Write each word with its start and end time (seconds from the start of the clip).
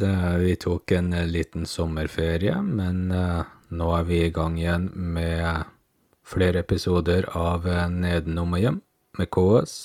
Eh, 0.00 0.36
Vi 0.36 0.56
tok 0.56 0.90
en 0.90 1.12
eh, 1.12 1.26
liten 1.26 1.66
sommerferie, 1.66 2.54
men 2.62 3.10
eh, 3.10 3.42
nå 3.68 3.88
er 3.96 4.04
vi 4.06 4.18
i 4.24 4.30
gang 4.34 4.58
igjen 4.58 4.90
med 4.94 5.64
flere 6.28 6.62
episoder 6.62 7.26
av 7.36 7.66
Nedenom 7.90 8.52
og 8.54 8.62
hjem 8.62 8.80
med 9.18 9.30
KS. 9.34 9.76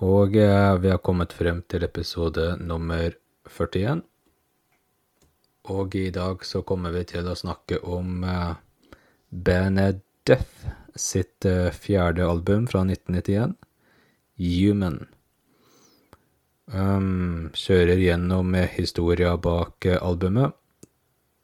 Og 0.00 0.32
vi 0.32 0.88
har 0.88 1.02
kommet 1.04 1.34
frem 1.36 1.60
til 1.68 1.84
episode 1.84 2.54
nummer 2.56 3.12
41. 3.44 4.00
Og 5.68 5.96
i 6.00 6.08
dag 6.14 6.44
så 6.48 6.62
kommer 6.64 6.94
vi 6.96 7.04
til 7.10 7.28
å 7.28 7.36
snakke 7.36 7.82
om 7.84 8.24
Benedeth 9.28 10.72
sitt 10.96 11.44
fjerde 11.76 12.24
album 12.24 12.64
fra 12.70 12.86
1991, 12.86 13.58
Human. 14.40 15.02
Um, 16.70 17.50
kjører 17.56 17.98
gjennom 17.98 18.54
historia 18.70 19.34
bak 19.36 19.86
eh, 19.90 19.98
albumet. 19.98 20.54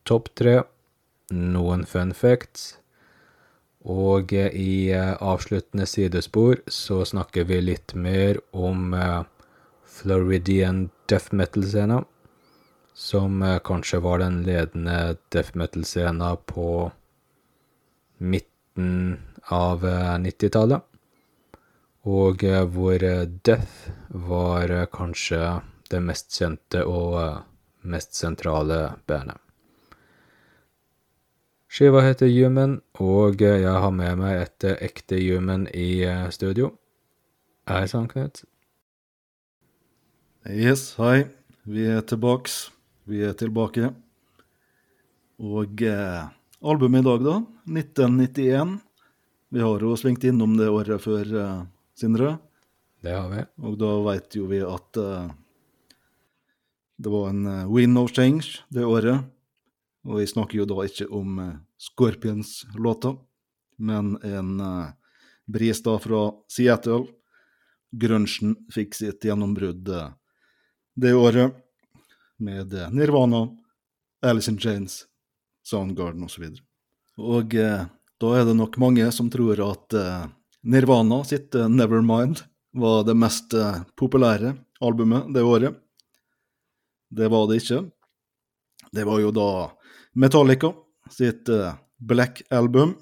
Topp 0.07 0.31
tre, 0.39 0.61
noen 1.35 1.83
fun 1.89 2.13
facts. 2.15 2.77
Og 3.83 4.31
eh, 4.33 4.55
i 4.55 4.91
eh, 4.95 5.15
avsluttende 5.19 5.87
sidespor 5.91 6.63
så 6.71 7.01
snakker 7.05 7.49
vi 7.51 7.59
litt 7.65 7.97
mer 7.99 8.39
om 8.55 8.95
Floridian 9.97 10.87
death 11.11 11.35
metal-scena, 11.35 12.05
som 12.95 13.43
kanskje 13.67 14.01
var 14.05 14.23
den 14.23 14.45
ledende 14.47 15.17
death 15.35 15.59
metal-scena 15.59 16.37
på 16.47 16.91
midten 18.19 19.19
av 19.53 19.85
eh, 19.87 20.15
90-tallet. 20.23 20.83
Og 22.07 22.45
eh, 22.47 22.63
hvor 22.71 23.03
eh, 23.03 23.27
Death 23.27 23.91
var 24.09 24.71
eh, 24.71 24.87
kanskje 24.93 25.41
det 25.91 26.03
mest 26.07 26.31
kjente 26.39 26.85
og 26.87 27.19
eh, 27.19 27.43
mest 27.91 28.15
sentrale 28.15 28.97
bandet. 29.11 29.41
Skiva 31.67 32.01
heter 32.07 32.31
Human, 32.31 32.79
og 33.03 33.43
eh, 33.43 33.59
jeg 33.65 33.83
har 33.83 33.91
med 33.93 34.23
meg 34.23 34.39
et 34.45 34.69
eh, 34.71 34.79
ekte 34.87 35.19
Human 35.19 35.67
i 35.75 36.05
eh, 36.07 36.29
studio. 36.31 36.71
Hei 37.67 37.83
sann, 37.91 38.07
Knut. 38.09 38.45
Yes, 40.47 40.93
hei. 41.01 41.27
Vi 41.67 41.89
er 41.91 42.05
tilbake. 42.07 42.71
Vi 43.11 43.25
er 43.27 43.35
tilbake. 43.35 43.91
Og 45.43 45.83
eh, 45.83 46.29
albumet 46.63 47.03
i 47.03 47.09
dag, 47.11 47.27
da? 47.27 47.41
1991. 47.67 48.77
Vi 49.51 49.65
har 49.67 49.83
jo 49.83 49.97
svingt 49.99 50.25
innom 50.25 50.55
det 50.57 50.71
året 50.71 51.03
før, 51.03 51.35
eh, 51.43 51.65
Sindre. 51.97 52.37
Det 53.03 53.15
har 53.15 53.31
vi. 53.33 53.45
Og 53.65 53.79
da 53.81 53.93
veit 54.05 54.37
jo 54.37 54.49
vi 54.51 54.61
at 54.65 55.01
uh, 55.01 55.31
det 57.01 57.13
var 57.13 57.31
en 57.33 57.43
uh, 57.47 57.73
win 57.73 57.97
of 58.01 58.13
change 58.13 58.61
det 58.73 58.85
året. 58.85 59.25
Og 60.07 60.21
vi 60.21 60.29
snakker 60.29 60.61
jo 60.61 60.69
da 60.69 60.85
ikke 60.87 61.09
om 61.11 61.41
uh, 61.41 61.57
Scorpions-låta, 61.81 63.17
men 63.81 64.15
en 64.25 64.61
uh, 64.61 64.95
bris 65.47 65.83
da 65.83 65.99
fra 65.99 66.31
Seattle. 66.49 67.07
Grunchen 67.91 68.57
fikk 68.75 68.97
sitt 68.99 69.25
gjennombrudd 69.25 69.89
eh, 69.89 70.09
det 70.95 71.15
året 71.15 71.55
med 72.43 72.75
eh, 72.75 72.91
Nirvana, 72.93 73.47
Alice 74.27 74.51
in 74.51 74.59
Chains, 74.59 75.05
Soundgarden 75.65 76.27
osv. 76.27 76.51
Og 77.17 77.55
eh, 77.55 77.87
da 78.21 78.33
er 78.37 78.45
det 78.49 78.57
nok 78.59 78.77
mange 78.83 79.07
som 79.15 79.31
tror 79.33 79.63
at 79.65 79.97
eh, 79.97 80.27
Nirvana 80.67 81.23
sitt 81.25 81.55
eh, 81.55 81.69
Nevermind 81.69 82.43
var 82.75 83.05
det 83.07 83.15
mest 83.15 83.55
eh, 83.55 83.83
populære 83.97 84.57
albumet 84.83 85.31
det 85.35 85.45
året. 85.47 85.77
Det 87.11 87.29
var 87.31 87.47
det 87.47 87.61
ikke. 87.63 87.85
Det 88.93 89.07
var 89.07 89.21
jo 89.23 89.31
da 89.31 89.49
Metallica 90.19 90.73
sitt 91.11 91.49
eh, 91.49 91.77
Black 91.99 92.43
Album. 92.51 92.97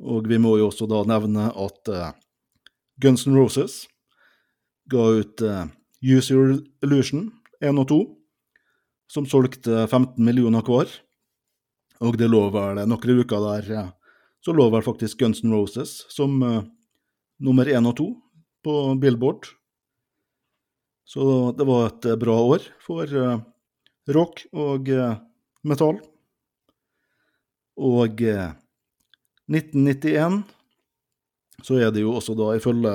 Og 0.00 0.28
vi 0.28 0.40
må 0.40 0.56
jo 0.60 0.70
også 0.70 0.88
da 0.88 1.02
nevne 1.08 1.48
at 1.56 1.88
Guns 3.00 3.22
N' 3.24 3.36
Roses 3.36 3.86
ga 4.92 5.06
ut 5.16 5.40
Use 6.04 6.34
Your 6.34 6.58
Illusion 6.84 7.30
1 7.64 7.80
og 7.80 7.88
2, 7.88 7.98
som 9.08 9.24
solgte 9.24 9.86
15 9.86 10.20
millioner 10.20 10.60
hver. 10.60 10.90
Og 12.04 12.18
det 12.20 12.28
lå 12.28 12.42
vel 12.52 12.82
noen 12.84 13.22
uker 13.22 13.44
der 13.46 13.70
eh, 13.72 13.92
så 14.46 14.52
lå 14.54 14.68
vel 14.70 14.82
faktisk 14.86 15.18
Guns 15.18 15.42
N' 15.42 15.50
Roses 15.50 16.04
som 16.12 16.38
uh, 16.42 16.62
nummer 17.42 17.66
én 17.66 17.86
og 17.88 17.96
to 17.98 18.04
på 18.62 18.94
Billboard. 19.02 19.48
Så 21.06 21.50
det 21.58 21.66
var 21.66 21.88
et 21.88 22.06
eh, 22.06 22.18
bra 22.18 22.36
år 22.54 22.62
for 22.82 23.10
uh, 23.10 23.40
rock 24.14 24.44
og 24.54 24.86
uh, 24.86 25.18
metall. 25.66 25.98
Og 27.76 28.22
eh, 28.22 28.52
1991 29.50 30.44
så 31.66 31.78
er 31.82 31.90
det 31.90 32.04
jo 32.04 32.14
også 32.14 32.36
da 32.38 32.52
ifølge 32.54 32.92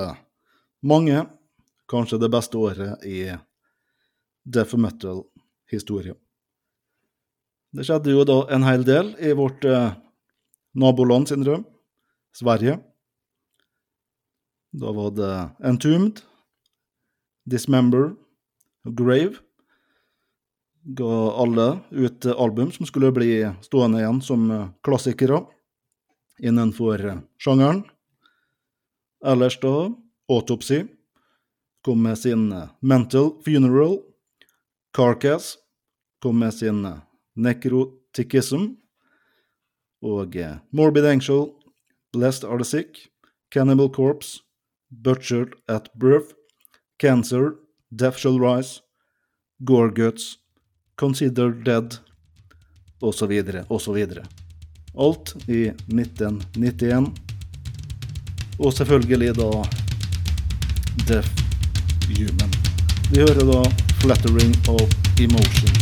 mange 0.88 1.25
kanskje 1.91 2.19
det 2.19 2.31
beste 2.31 2.59
året 2.59 3.03
i 3.03 3.25
death 4.47 4.79
metal 4.79 5.25
historie. 5.72 6.16
Det 7.75 7.83
skjedde 7.88 8.16
jo 8.16 8.23
da 8.28 8.39
en 8.56 8.68
hel 8.68 8.88
del 8.88 9.13
i 9.19 9.35
vårt 9.35 9.68
naboland, 10.74 11.28
Sindre, 11.28 11.64
Sverige. 12.34 12.80
Da 14.72 14.92
var 14.92 15.12
det 15.12 15.32
Entombed, 15.68 16.22
Dismember 17.46 18.14
og 18.86 18.96
Grave. 18.96 19.36
Ga 20.81 21.16
alle 21.44 21.66
ut 21.92 22.26
album 22.26 22.72
som 22.72 22.88
skulle 22.90 23.12
bli 23.14 23.44
stående 23.62 24.00
igjen 24.02 24.22
som 24.26 24.48
eh, 24.52 24.70
klassikere 24.81 25.44
innenfor 26.42 27.04
eh, 27.06 27.20
sjangeren. 27.38 27.84
Ellers 29.22 29.60
da 29.62 29.92
Autopsy 30.31 30.88
kom 31.86 32.02
med 32.02 32.18
sin 32.18 32.48
eh, 32.52 32.72
Mental 32.80 33.36
Funeral. 33.46 34.00
Carcass 34.96 35.58
kom 36.24 36.40
med 36.40 36.54
sin 36.54 36.81
Necroticism. 37.36 38.74
Og 40.01 40.35
eh, 40.35 40.57
Morbid 40.72 41.06
Angel, 41.06 41.51
Blessed 42.13 42.44
Are 42.44 42.57
The 42.57 42.66
Sick, 42.66 43.07
Cannibal 43.51 43.89
Corpse, 43.89 44.41
Butchered 44.91 45.53
at 45.67 45.89
Birth, 46.00 46.34
Cancer, 47.00 47.56
Death 47.91 48.17
Shall 48.17 48.39
Rise, 48.39 48.81
Gorguts, 49.63 50.38
Considered 50.97 51.63
Dead, 51.66 52.00
osv., 53.01 53.31
osv. 53.69 53.97
Alt 55.00 55.35
i 55.47 55.72
1991. 55.88 57.13
Og 58.59 58.73
selvfølgelig 58.73 59.35
da 59.35 59.50
Deaf 61.07 61.29
Human. 62.07 62.51
Vi 63.12 63.19
hører 63.19 63.45
da 63.53 63.62
Flattering 64.01 64.56
of 64.69 64.89
Emotions. 65.19 65.81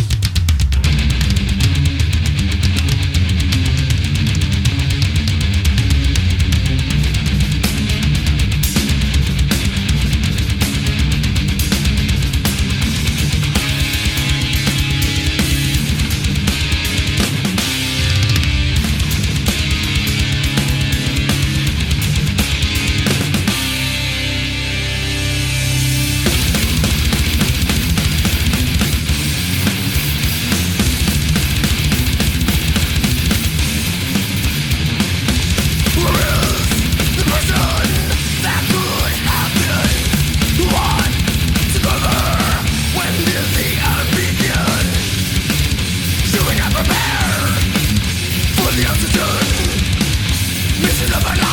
This 51.00 51.12
is 51.12 51.49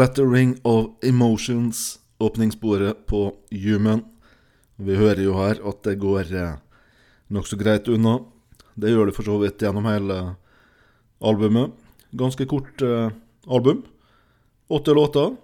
'Flattering 0.00 0.56
of 0.62 0.86
Emotions', 1.02 1.98
åpningssporet 2.18 3.06
på 3.06 3.36
Human. 3.50 4.00
Vi 4.76 4.94
hører 4.96 5.20
jo 5.20 5.34
her 5.36 5.58
at 5.60 5.82
det 5.84 5.98
går 6.00 6.30
eh, 6.32 6.54
nokså 7.28 7.58
greit 7.60 7.88
unna. 7.92 8.14
Det 8.80 8.88
gjør 8.88 9.10
det 9.10 9.14
for 9.18 9.28
så 9.28 9.34
vidt 9.42 9.60
gjennom 9.60 9.84
hele 9.84 10.16
albumet. 11.20 11.74
Ganske 12.16 12.46
kort 12.48 12.80
eh, 12.80 13.12
album. 13.44 13.82
Åtte 14.72 14.94
låter. 14.96 15.34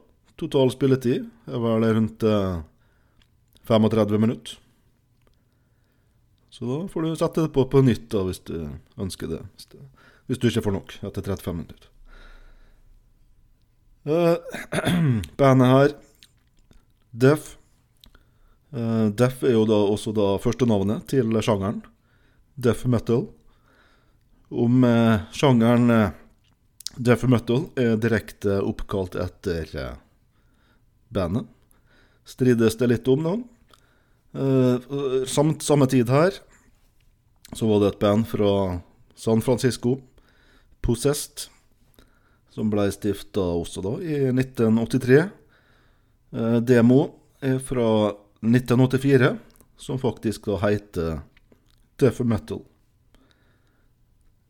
Total 0.40 0.72
spilletid 0.72 1.26
er 1.52 1.60
vel 1.60 1.84
rundt 1.98 2.24
eh, 2.24 2.62
35 3.68 4.16
minutter. 4.16 4.54
Så 6.48 6.64
da 6.64 6.78
får 6.88 7.04
du 7.04 7.12
sette 7.12 7.44
det 7.44 7.52
på 7.52 7.66
på 7.68 7.84
nytt 7.84 8.08
da, 8.08 8.24
hvis 8.24 8.40
du 8.48 8.56
ønsker 8.96 9.34
det, 9.34 9.42
hvis 10.24 10.40
du 10.40 10.48
ikke 10.48 10.64
får 10.64 10.76
nok 10.78 10.96
etter 11.02 11.28
35 11.28 11.60
minutter. 11.60 11.92
Uh, 14.06 14.36
bandet 15.38 15.72
her, 15.72 15.94
Def. 17.10 17.56
Uh, 18.70 19.08
Def 19.10 19.42
er 19.42 19.56
jo 19.56 19.64
da 19.66 19.80
også 19.90 20.12
da 20.14 20.28
førstenavnet 20.42 21.08
til 21.10 21.34
sjangeren. 21.42 21.80
Def 22.54 22.84
metal. 22.86 23.26
Om 24.54 24.86
uh, 24.86 25.26
sjangeren 25.34 25.90
Def 26.96 27.26
metal 27.26 27.66
er 27.74 27.98
direkte 27.98 28.60
oppkalt 28.62 29.18
etter 29.18 29.74
bandet. 31.10 31.50
Strides 32.26 32.78
det 32.78 32.90
litt 32.90 33.10
om, 33.10 33.26
da. 33.26 33.34
Uh, 34.36 35.26
samme, 35.26 35.58
samme, 35.64 35.88
tid 35.90 36.10
her 36.12 36.34
så 37.54 37.66
var 37.70 37.80
det 37.80 37.92
et 37.94 38.00
band 38.02 38.26
fra 38.28 38.50
San 39.16 39.40
Francisco, 39.40 39.96
Possessed, 40.84 41.46
som 42.56 42.70
ble 42.72 42.86
stifta 42.88 43.42
også 43.58 43.82
da 43.84 43.90
i 44.00 44.14
1983. 44.32 45.18
Uh, 46.32 46.38
eh, 46.40 46.60
demo 46.64 47.00
er 47.44 47.58
fra 47.60 48.14
1984, 48.40 49.34
som 49.76 50.00
faktisk 50.00 50.48
da 50.48 50.56
heter 50.62 51.18
Death 52.00 52.24
Metal. 52.24 52.62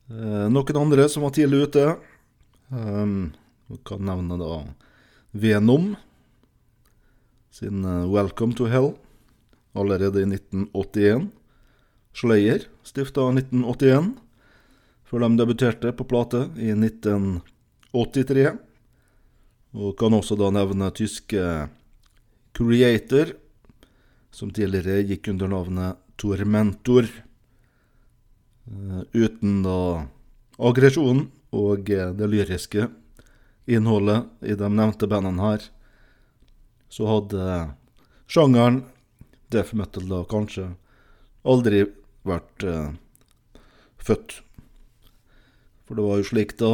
Uh, 0.06 0.46
noen 0.54 0.78
andre 0.78 1.08
som 1.10 1.26
var 1.26 1.34
tidlig 1.34 1.64
ute, 1.66 1.88
um, 2.70 3.32
vi 3.66 3.80
kan 3.82 4.06
nevne 4.06 4.38
da 4.38 4.60
Venom 5.34 5.96
sin 7.50 7.82
'Welcome 7.82 8.54
to 8.54 8.68
Hell' 8.70 8.94
allerede 9.74 10.22
i 10.22 10.28
1981. 10.30 11.26
Slayer 12.14 12.68
stifta 12.86 13.26
1981, 13.32 14.14
før 15.04 15.26
de 15.26 15.36
debuterte 15.42 15.92
på 15.92 16.06
plate 16.06 16.46
i 16.56 16.70
1983. 17.92 18.56
Og 19.76 19.96
kan 19.98 20.14
også 20.16 20.38
da 20.40 20.50
nevne 20.54 20.90
tyske 20.96 21.42
Creator, 22.56 23.34
som 24.32 24.50
tidligere 24.50 25.04
gikk 25.04 25.28
under 25.34 25.50
navnet 25.52 26.02
Tormentor. 26.16 27.08
Uh, 28.66 29.02
uten 29.14 29.60
da 29.62 29.78
aggresjonen 30.58 31.28
og 31.54 31.86
det 31.86 32.26
lyriske 32.26 32.88
innholdet 33.66 34.26
i 34.42 34.56
de 34.58 34.68
nevnte 34.70 35.08
bandene 35.10 35.42
her, 35.42 35.66
så 36.88 37.06
hadde 37.10 37.46
sjangeren 38.30 38.82
death 39.52 39.74
metal 39.78 40.06
da 40.10 40.22
kanskje 40.30 40.70
aldri 41.46 41.84
vært 42.26 42.66
eh, 42.66 42.94
født. 44.02 44.40
For 45.86 45.98
det 45.98 46.06
var 46.06 46.20
jo 46.20 46.28
slik 46.30 46.56
da 46.58 46.72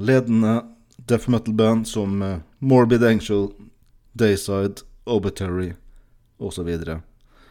ledende 0.00 0.64
death 0.96 1.28
metal-band 1.28 1.88
som 1.88 2.22
uh, 2.22 2.38
Morbid 2.58 3.04
Angel, 3.04 3.50
Dayside, 4.12 4.74
Obituary 5.04 5.74
osv. 6.38 6.78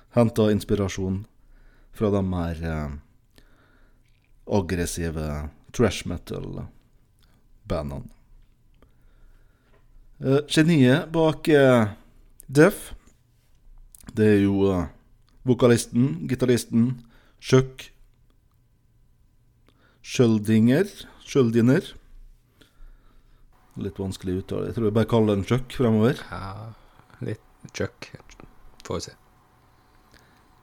henta 0.09 0.51
inspirasjon 0.51 1.25
fra 1.93 2.11
de 2.11 2.23
mer 2.23 2.89
aggressive 4.47 5.49
trash 5.71 6.07
metal-bandene. 6.07 8.09
geniet 10.47 11.11
bak 11.11 11.47
deaf, 12.47 12.93
det 14.13 14.25
er 14.25 14.41
jo 14.43 14.53
uh, 14.71 14.85
vokalisten, 15.43 16.27
gitaristen, 16.27 17.01
Chuck 17.39 17.95
skjøldinger, 20.05 20.85
Schøldiner. 21.25 21.93
Litt 23.75 23.99
vanskelig 23.99 24.39
uttale. 24.39 24.69
Jeg 24.69 24.77
tror 24.77 24.87
jeg 24.87 24.95
bare 24.95 25.11
kaller 25.11 25.35
den 25.35 25.47
Chuck 25.47 25.73
fremover. 25.75 26.19
Ja, 26.31 26.71
litt 27.25 27.71
Chuck. 27.75 28.11
Får 28.87 28.99
vi 28.99 29.05
se. 29.09 29.15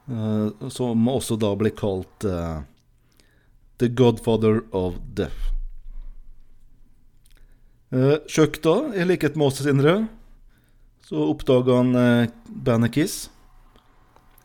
Uh, 0.09 0.49
som 0.73 1.05
også 1.07 1.37
da 1.39 1.53
blir 1.55 1.71
kalt 1.77 2.25
uh, 2.27 2.65
The 3.79 3.87
Godfather 3.87 4.63
of 4.75 4.97
Death. 5.15 5.51
Uh, 7.93 8.17
Chuck, 8.27 8.57
da, 8.65 8.89
i 8.97 9.05
likhet 9.05 9.37
med 9.37 9.47
oss, 9.47 9.61
Sindre, 9.63 10.07
så 11.05 11.21
oppdaga 11.29 11.77
han 11.79 11.95
uh, 11.95 12.31
bandet 12.47 12.95
Kiss 12.97 13.29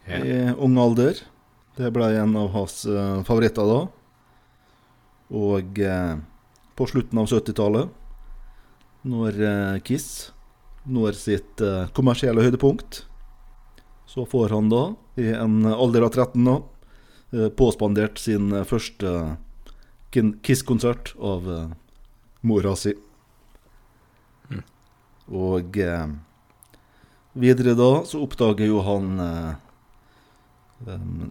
yeah. 0.07 0.23
i 0.23 0.39
ung 0.61 0.77
alder. 0.79 1.25
Det 1.79 1.91
ble 1.95 2.11
en 2.21 2.37
av 2.37 2.53
hans 2.53 2.81
favoritter 3.27 3.69
da. 3.71 3.83
Og 5.39 5.79
på 6.75 6.87
slutten 6.91 7.21
av 7.23 7.29
70-tallet, 7.31 7.93
når 9.07 9.39
uh, 9.43 9.79
Kiss 9.85 10.33
når 10.89 11.17
sitt 11.19 11.61
kommersielle 11.93 12.41
høydepunkt, 12.41 13.03
så 14.09 14.25
får 14.25 14.55
han 14.55 14.71
da, 14.73 14.83
i 15.21 15.27
en 15.37 15.67
alder 15.69 16.07
av 16.07 16.15
13 16.15 16.47
da, 16.47 16.55
påspandert 17.59 18.17
sin 18.23 18.55
første 18.65 19.11
Kiss-konsert 20.17 21.13
av 21.21 21.45
mora 22.41 22.73
si. 22.81 22.95
Mm. 24.49 24.63
Og 25.37 25.77
videre 27.37 27.77
da 27.77 27.91
så 28.09 28.23
oppdager 28.25 28.71
jo 28.71 28.81
han 28.87 29.11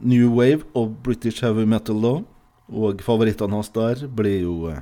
new 0.05 0.29
wave 0.37 0.67
og 0.77 0.99
British 1.01 1.41
heavy 1.41 1.65
metal, 1.65 1.97
da. 2.03 2.13
Og 2.67 3.01
favorittene 3.01 3.57
hans 3.57 3.73
der 3.73 4.05
blir 4.05 4.43
jo 4.43 4.75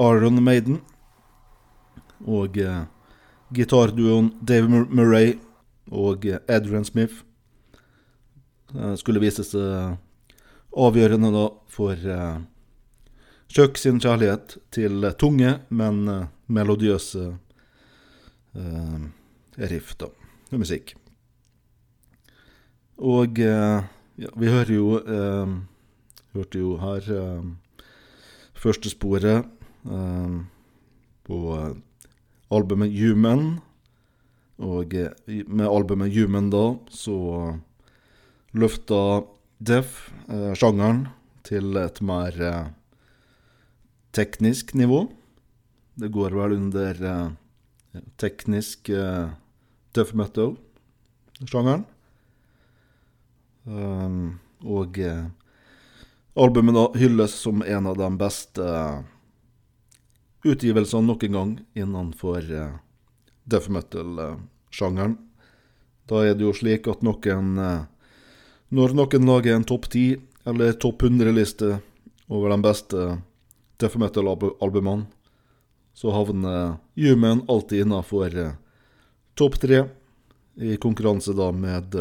Aron 0.00 0.42
Maiden 0.42 0.82
og 2.26 2.58
eh, 2.58 2.84
gitarduoen 3.54 4.32
Dave 4.40 4.68
Murray 4.68 5.36
og 5.90 6.24
uh, 6.24 6.38
Adrian 6.48 6.84
Smith. 6.84 7.22
Uh, 8.72 8.94
skulle 8.96 9.20
vise 9.20 9.44
seg 9.44 9.98
avgjørende 10.72 11.28
da 11.34 11.44
for 11.68 11.92
eh, 11.92 12.40
Chuck 13.52 13.76
sin 13.76 13.98
kjærlighet 14.00 14.56
til 14.72 15.04
tunge, 15.20 15.58
men 15.68 16.06
melodiøse 16.48 17.26
riff 19.60 19.92
da, 20.00 20.08
musikk. 20.56 20.94
Og 23.02 23.38
eh, 23.42 23.82
ja, 24.16 24.30
vi 24.36 24.48
hører 24.48 24.72
jo 24.74 24.88
eh, 25.00 25.54
Hørte 26.32 26.60
jo 26.62 26.76
her 26.80 27.08
eh, 27.12 27.48
første 28.56 28.88
sporet 28.88 29.44
eh, 29.84 30.36
på 31.26 31.40
albumet 32.52 32.92
Human. 32.96 33.60
Og 34.62 34.94
eh, 34.94 35.10
med 35.48 35.66
albumet 35.68 36.12
Human, 36.14 36.50
da, 36.52 36.76
så 36.92 37.16
løfta 38.52 39.22
Def 39.62 40.10
eh, 40.28 40.52
sjangeren 40.58 41.06
til 41.46 41.76
et 41.78 42.00
mer 42.02 42.34
teknisk 44.12 44.74
nivå. 44.78 45.06
Det 45.98 46.10
går 46.12 46.34
vel 46.36 46.52
under 46.56 46.94
teknisk 48.20 48.88
deaf-metal-sjangeren. 49.94 51.84
Um, 53.64 54.40
og 54.66 54.98
uh, 54.98 55.28
albumet 56.34 56.74
da 56.74 56.86
hylles 56.98 57.34
som 57.44 57.62
en 57.62 57.86
av 57.86 57.98
de 58.00 58.08
beste 58.18 58.62
uh, 58.66 59.04
utgivelsene 60.44 61.06
noen 61.06 61.36
gang 61.36 61.52
innenfor 61.78 62.48
uh, 62.50 62.78
death 63.44 63.70
metal-sjangeren. 63.70 65.16
Da 66.10 66.24
er 66.26 66.34
det 66.36 66.46
jo 66.46 66.54
slik 66.56 66.88
at 66.90 67.02
noen 67.06 67.54
Når 68.72 68.94
noen 68.96 69.26
lager 69.28 69.54
en 69.54 69.64
topp 69.64 69.86
10 69.92 70.18
eller 70.50 70.72
topp 70.72 71.02
100-liste 71.02 71.78
over 72.28 72.50
de 72.50 72.58
beste 72.64 73.02
death 73.78 73.98
metal-albumene, 74.00 75.06
så 75.94 76.10
havner 76.10 76.78
Human 76.96 77.44
alltid 77.48 77.84
innafor 77.84 78.32
topp 79.34 79.60
tre, 79.60 79.84
i 80.56 80.76
konkurranse 80.76 81.32
da 81.36 81.52
med 81.52 81.94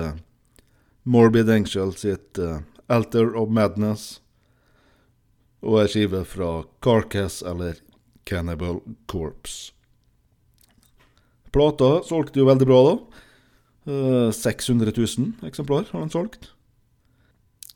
Morbid 1.04 1.50
Angel 1.50 1.94
sitt 1.94 2.40
uh, 2.40 2.60
Alter 2.88 3.36
of 3.36 3.50
Madness 3.50 4.20
og 5.62 5.80
ei 5.82 5.88
skive 5.90 6.22
fra 6.30 6.50
Carcass 6.84 7.42
eller 7.46 7.80
Cannibal 8.28 8.82
Corpse. 9.12 9.72
Plata 11.52 12.00
solgte 12.08 12.40
jo 12.40 12.48
veldig 12.48 12.68
bra, 12.70 12.80
da. 12.88 13.24
Eh, 13.92 14.30
600 14.32 14.94
000 14.96 15.48
eksemplar 15.50 15.88
har 15.92 16.04
den 16.04 16.14
solgt. 16.14 16.52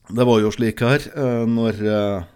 Det 0.09 0.25
var 0.27 0.39
jo 0.39 0.53
slik 0.53 0.83
her, 0.85 1.01
eh, 1.17 1.43
når 1.49 1.81
eh, 1.81 2.27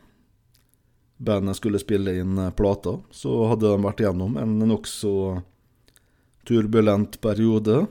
bandet 1.19 1.59
skulle 1.59 1.81
spille 1.81 2.15
inn 2.17 2.37
eh, 2.41 2.51
plata, 2.55 2.97
så 3.11 3.45
hadde 3.51 3.69
de 3.69 3.85
vært 3.85 4.01
gjennom 4.03 4.39
en 4.41 4.57
nokså 4.71 5.13
turbulent 6.49 7.19
periode. 7.21 7.83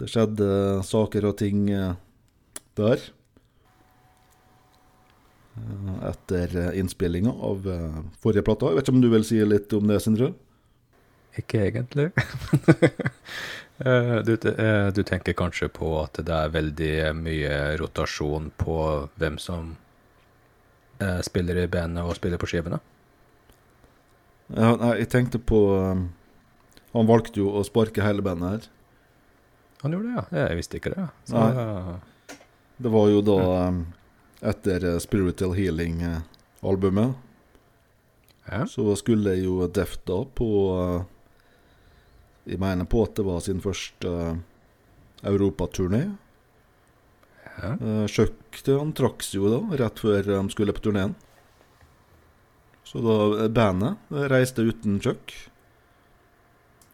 Det 0.00 0.08
skjedde 0.10 0.84
saker 0.86 1.30
og 1.30 1.38
ting 1.40 1.70
eh, 1.72 1.96
der. 2.78 3.02
Etter 6.06 6.56
eh, 6.56 6.78
innspillinga 6.78 7.30
av 7.30 7.66
eh, 7.68 8.02
forrige 8.22 8.44
plate. 8.46 8.70
Jeg 8.70 8.78
vet 8.78 8.86
ikke 8.86 8.96
om 8.96 9.02
du 9.02 9.10
vil 9.12 9.26
si 9.26 9.40
litt 9.44 9.72
om 9.76 9.90
det, 9.90 9.98
Sindre? 10.04 10.32
Ikke 11.40 11.66
egentlig. 11.70 12.10
Eh, 13.80 14.18
du, 14.20 14.34
du 14.36 14.98
tenker 15.08 15.32
kanskje 15.32 15.70
på 15.72 15.94
at 16.02 16.18
det 16.28 16.34
er 16.36 16.50
veldig 16.52 16.96
mye 17.16 17.54
rotasjon 17.80 18.50
på 18.60 18.74
hvem 19.16 19.38
som 19.40 19.70
spiller 21.24 21.62
i 21.62 21.70
bandet 21.72 22.04
og 22.04 22.12
spiller 22.18 22.36
på 22.36 22.50
skivene? 22.50 22.76
Ja, 24.52 24.74
jeg 24.98 25.08
tenkte 25.08 25.40
på 25.40 25.62
Han 26.92 27.08
valgte 27.08 27.40
jo 27.40 27.54
å 27.56 27.64
sparke 27.64 28.04
hele 28.04 28.20
bandet 28.20 28.50
her. 28.52 28.68
Han 29.86 29.96
gjorde 29.96 30.10
det, 30.10 30.18
ja. 30.18 30.42
Jeg 30.42 30.60
visste 30.60 30.76
ikke 30.82 30.92
det. 30.98 31.08
Så. 31.32 31.46
Det 32.84 32.92
var 32.98 33.08
jo 33.14 33.24
da 33.24 33.40
etter 34.40 34.84
eh, 34.84 34.98
Spiritual 34.98 35.54
Healing-albumet, 35.54 37.12
ja. 38.44 38.66
så 38.66 38.96
skulle 38.96 39.34
jo 39.34 39.66
Def 39.66 39.98
da 40.08 40.24
på 40.24 40.50
eh, 40.80 41.02
Jeg 42.50 42.60
mener 42.60 42.88
på 42.88 43.04
at 43.04 43.14
det 43.18 43.26
var 43.26 43.40
sin 43.44 43.60
første 43.60 44.08
eh, 44.08 44.36
europaturné. 45.28 46.06
Ja. 47.60 47.74
Chuck 48.08 48.62
han 48.64 48.94
trakk 48.96 49.20
seg 49.20 49.42
jo 49.42 49.50
da, 49.52 49.58
rett 49.82 49.98
før 50.00 50.22
de 50.24 50.38
skulle 50.48 50.72
på 50.72 50.80
turneen. 50.86 51.12
Så 52.88 53.02
da 53.04 53.48
bandet 53.52 54.30
reiste 54.32 54.64
uten 54.64 54.96
Chuck. 55.04 55.34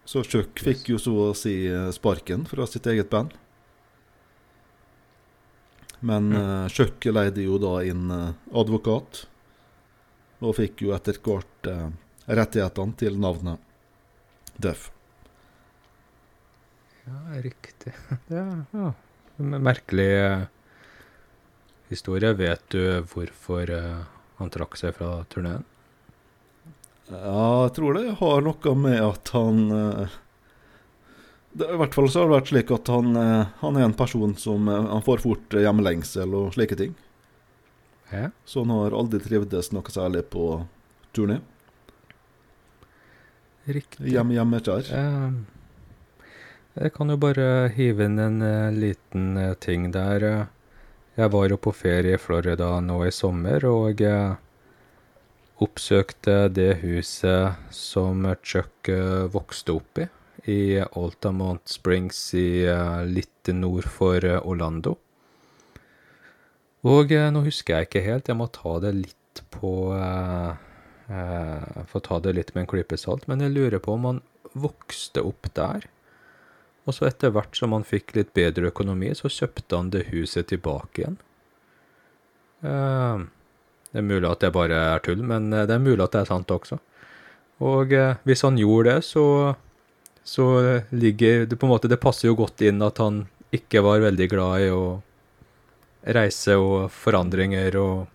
Så 0.02 0.24
Chuck 0.26 0.58
fikk 0.58 0.90
jo 0.90 0.98
så 0.98 1.14
å 1.28 1.36
si 1.38 1.54
sparken 1.94 2.48
fra 2.50 2.66
sitt 2.66 2.88
eget 2.90 3.12
band. 3.14 3.36
Men 6.00 6.32
uh, 6.36 6.68
Chuck 6.68 7.04
leide 7.08 7.44
jo 7.46 7.56
da 7.62 7.78
inn 7.86 8.10
eh, 8.12 8.34
advokat, 8.52 9.22
og 10.44 10.58
fikk 10.58 10.82
jo 10.84 10.92
etter 10.96 11.16
hvert 11.24 11.70
eh, 11.70 11.86
rettighetene 12.28 12.98
til 13.00 13.16
navnet 13.20 13.62
Duff. 14.60 14.90
Ja, 17.06 17.40
riktig. 17.40 17.94
Ja, 18.28 18.44
ja. 18.72 18.92
en 19.38 19.56
Merkelig 19.62 20.10
eh, 20.18 20.44
historie. 21.88 22.32
Vet 22.34 22.68
du 22.74 22.82
hvorfor 23.12 23.70
eh, 23.70 24.04
han 24.40 24.52
trakk 24.52 24.76
seg 24.80 24.96
fra 24.98 25.20
turneen? 25.30 25.64
Ja, 27.06 27.66
jeg 27.66 27.74
tror 27.76 27.94
det 27.94 28.16
har 28.18 28.42
noe 28.42 28.72
med 28.80 28.98
at 28.98 29.30
han 29.36 29.60
eh, 29.70 30.16
det, 31.58 31.68
I 31.72 31.78
hvert 31.80 31.94
fall 31.96 32.08
så 32.12 32.22
har 32.22 32.28
det 32.30 32.36
vært 32.36 32.50
slik 32.52 32.70
at 32.76 32.90
han, 32.92 33.16
eh, 33.16 33.50
han 33.62 33.76
er 33.80 33.86
en 33.86 33.96
person 33.96 34.34
som 34.40 34.68
eh, 34.68 34.86
Han 34.92 35.04
får 35.06 35.22
fort 35.24 35.54
eh, 35.56 35.64
hjemlengsel 35.64 36.34
og 36.36 36.54
slike 36.56 36.78
ting. 36.78 36.94
Ja. 38.12 38.30
Så 38.46 38.62
han 38.64 38.74
har 38.74 38.94
aldri 38.94 39.20
trivdes 39.24 39.72
noe 39.74 39.90
særlig 39.92 40.26
på 40.30 40.48
turné. 41.16 41.40
Riktig. 43.66 44.12
Hjem, 44.12 44.30
hjemmekjær. 44.36 44.90
Eh, 44.94 45.30
Jeg 46.76 46.92
kan 46.92 47.08
jo 47.10 47.16
bare 47.16 47.70
hive 47.72 48.04
inn 48.04 48.18
en 48.20 48.42
liten 48.76 49.30
ting 49.64 49.88
der. 49.94 50.26
Jeg 51.16 51.32
var 51.32 51.48
jo 51.48 51.56
på 51.56 51.72
ferie 51.72 52.14
i 52.14 52.20
Florida 52.20 52.74
nå 52.84 52.98
i 53.06 53.10
sommer, 53.16 53.64
og 53.64 54.02
oppsøkte 55.64 56.34
det 56.52 56.82
huset 56.82 57.56
som 57.72 58.28
Chuck 58.44 58.90
vokste 59.32 59.72
opp 59.78 60.02
i, 60.04 60.06
i 60.48 60.78
Altamont 60.78 61.62
Springs 61.68 62.18
i 62.38 62.64
eh, 62.68 63.02
litt 63.08 63.50
nord 63.54 63.86
for 63.90 64.24
eh, 64.24 64.38
Orlando. 64.42 64.96
Og 66.86 67.12
eh, 67.14 67.28
nå 67.34 67.42
husker 67.46 67.76
jeg 67.76 67.88
ikke 67.88 68.04
helt, 68.04 68.30
jeg 68.30 68.38
må 68.38 68.48
ta 68.54 68.76
det 68.84 68.94
litt 69.02 69.42
på 69.54 69.74
eh, 69.96 70.54
Få 71.86 72.00
ta 72.02 72.16
det 72.18 72.32
litt 72.34 72.48
med 72.56 72.64
en 72.64 72.70
klype 72.72 72.96
salt, 72.98 73.28
men 73.30 73.38
jeg 73.44 73.52
lurer 73.54 73.78
på 73.78 73.92
om 73.94 74.08
han 74.08 74.16
vokste 74.58 75.22
opp 75.22 75.46
der. 75.54 75.84
Og 76.82 76.96
så 76.96 77.06
etter 77.06 77.30
hvert 77.30 77.54
som 77.54 77.76
han 77.76 77.86
fikk 77.86 78.16
litt 78.16 78.32
bedre 78.34 78.72
økonomi, 78.72 79.12
så 79.14 79.30
kjøpte 79.30 79.78
han 79.78 79.92
det 79.94 80.08
huset 80.10 80.50
tilbake 80.50 81.04
igjen. 81.04 81.20
Eh, 82.66 83.22
det 83.92 84.02
er 84.02 84.08
mulig 84.08 84.28
at 84.28 84.42
det 84.42 84.50
bare 84.56 84.82
er 84.96 85.06
tull, 85.06 85.22
men 85.22 85.46
det 85.54 85.70
er 85.70 85.82
mulig 85.82 86.02
at 86.02 86.16
det 86.16 86.24
er 86.24 86.30
sant 86.32 86.50
også. 86.50 86.80
Og 87.64 87.92
eh, 87.96 88.18
hvis 88.28 88.42
han 88.44 88.58
gjorde 88.60 88.96
det, 88.96 89.04
så, 89.06 89.24
så 90.26 90.46
ligger 90.90 91.46
det 91.46 91.56
på 91.56 91.68
en 91.68 91.70
måte 91.70 91.88
Det 91.88 92.00
passer 92.02 92.26
jo 92.26 92.38
godt 92.40 92.64
inn 92.66 92.82
at 92.82 92.98
han 92.98 93.24
ikke 93.54 93.78
var 93.86 94.02
veldig 94.02 94.26
glad 94.32 94.64
i 94.64 94.72
å 94.74 94.82
reise 96.16 96.56
og 96.58 96.90
forandringer 96.90 97.78
og 97.78 98.08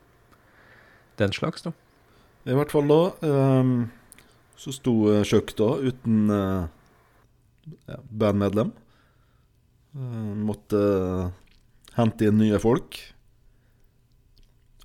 den 1.22 1.32
slags, 1.36 1.64
da. 1.64 1.72
I 2.48 2.56
hvert 2.58 2.74
fall 2.74 2.88
da 2.90 3.02
Um, 3.22 3.90
så 4.62 4.74
sto 4.76 4.94
eh, 5.10 5.24
Chuck 5.26 5.56
da 5.58 5.72
uten 5.82 6.30
uh, 6.30 6.68
bandmedlem. 8.14 8.70
Uh, 9.98 10.34
måtte 10.38 10.82
hente 11.98 12.30
inn 12.30 12.38
nye 12.38 12.60
folk. 12.62 13.00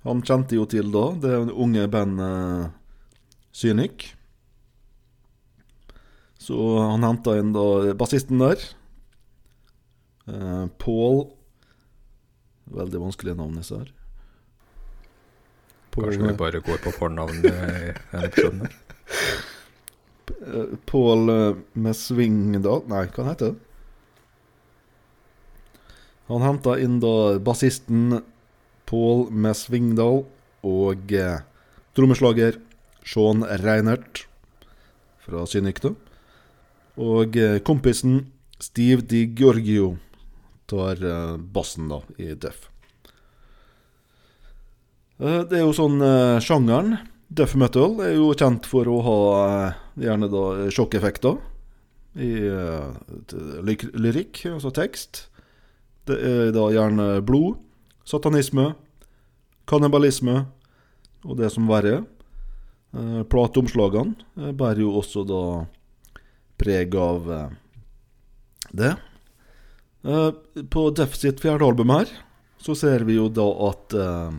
Han 0.01 0.23
kjente 0.25 0.57
jo 0.57 0.65
til 0.69 0.89
da 0.93 1.11
det 1.21 1.35
unge 1.53 1.85
bandet 1.93 2.73
Cynic. 3.53 4.16
Så 6.47 6.55
han 6.79 7.03
henta 7.03 7.33
inn 7.41 7.51
da 7.55 7.93
bassisten 7.99 8.39
der. 8.39 8.61
Eh, 10.31 10.65
Paul 10.79 11.25
Veldig 12.67 12.99
vanskelig 12.99 13.31
navn, 13.39 13.53
disse 13.55 13.77
her. 13.79 13.91
Paul- 15.95 16.09
Kanskje 16.09 16.25
vi 16.27 16.39
bare 16.39 16.59
går 16.65 16.81
på 16.83 16.91
fornavn 16.91 17.37
i 17.39 17.43
denne 17.45 18.25
episoden. 18.27 18.65
her. 18.65 18.73
Eh, 20.41 20.73
Paul 20.91 21.31
eh, 21.31 21.61
Nei, 22.91 23.05
hva 23.07 23.23
han 23.23 23.29
heter 23.31 23.53
det? 23.53 23.63
Han 26.27 26.43
henta 26.43 26.75
inn 26.83 26.97
da 26.99 27.13
bassisten 27.39 28.17
Paul 28.87 29.29
med 29.31 29.55
Svingdal 29.55 30.25
og 30.67 31.13
eh, 31.15 31.39
trommeslager 31.95 32.59
Sean 33.07 33.45
Reinert 33.63 34.25
fra 35.23 35.45
da. 35.47 35.95
Og 36.97 37.37
eh, 37.37 37.59
kompisen 37.61 38.23
Steve 38.61 39.05
Di 39.05 39.27
Giorgio 39.37 39.95
tar 40.69 40.97
eh, 40.97 41.35
bassen, 41.37 41.89
da, 41.91 42.01
i 42.17 42.33
Def. 42.33 42.67
Eh, 45.21 45.43
det 45.45 45.59
er 45.59 45.63
jo 45.63 45.75
sånn 45.77 46.01
sjangeren 46.43 46.97
Duff 47.27 47.57
metal 47.59 47.97
er 48.05 48.15
jo 48.15 48.31
kjent 48.37 48.65
for 48.69 48.87
å 48.87 48.97
ha 49.03 49.19
gjerne 49.99 50.29
da 50.31 50.43
sjokkeffekter 50.71 51.35
i 52.17 52.29
lyrikk, 53.99 54.45
altså 54.47 54.71
tekst. 54.73 55.25
Det 56.07 56.15
er 56.15 56.53
da 56.55 56.69
gjerne 56.71 57.19
blod, 57.27 57.59
satanisme, 58.07 58.69
kannibalisme 59.67 60.37
og 61.27 61.35
det 61.41 61.51
som 61.51 61.67
verre. 61.67 61.99
er. 62.95 63.27
Plateomslagene 63.27 64.55
bærer 64.55 64.85
jo 64.85 64.95
også 65.03 65.27
da 65.27 65.43
preg 66.57 66.95
av 66.99 67.31
eh, 67.33 67.49
det. 68.71 68.95
Eh, 70.03 70.29
På 70.73 70.89
Deff 70.91 71.15
sitt 71.15 71.41
fjerde 71.43 71.65
album 71.65 71.93
her, 71.93 72.11
så 72.57 72.75
ser 72.75 73.05
vi 73.07 73.17
jo 73.19 73.29
da 73.29 73.47
at 73.69 73.93
eh, 73.93 74.37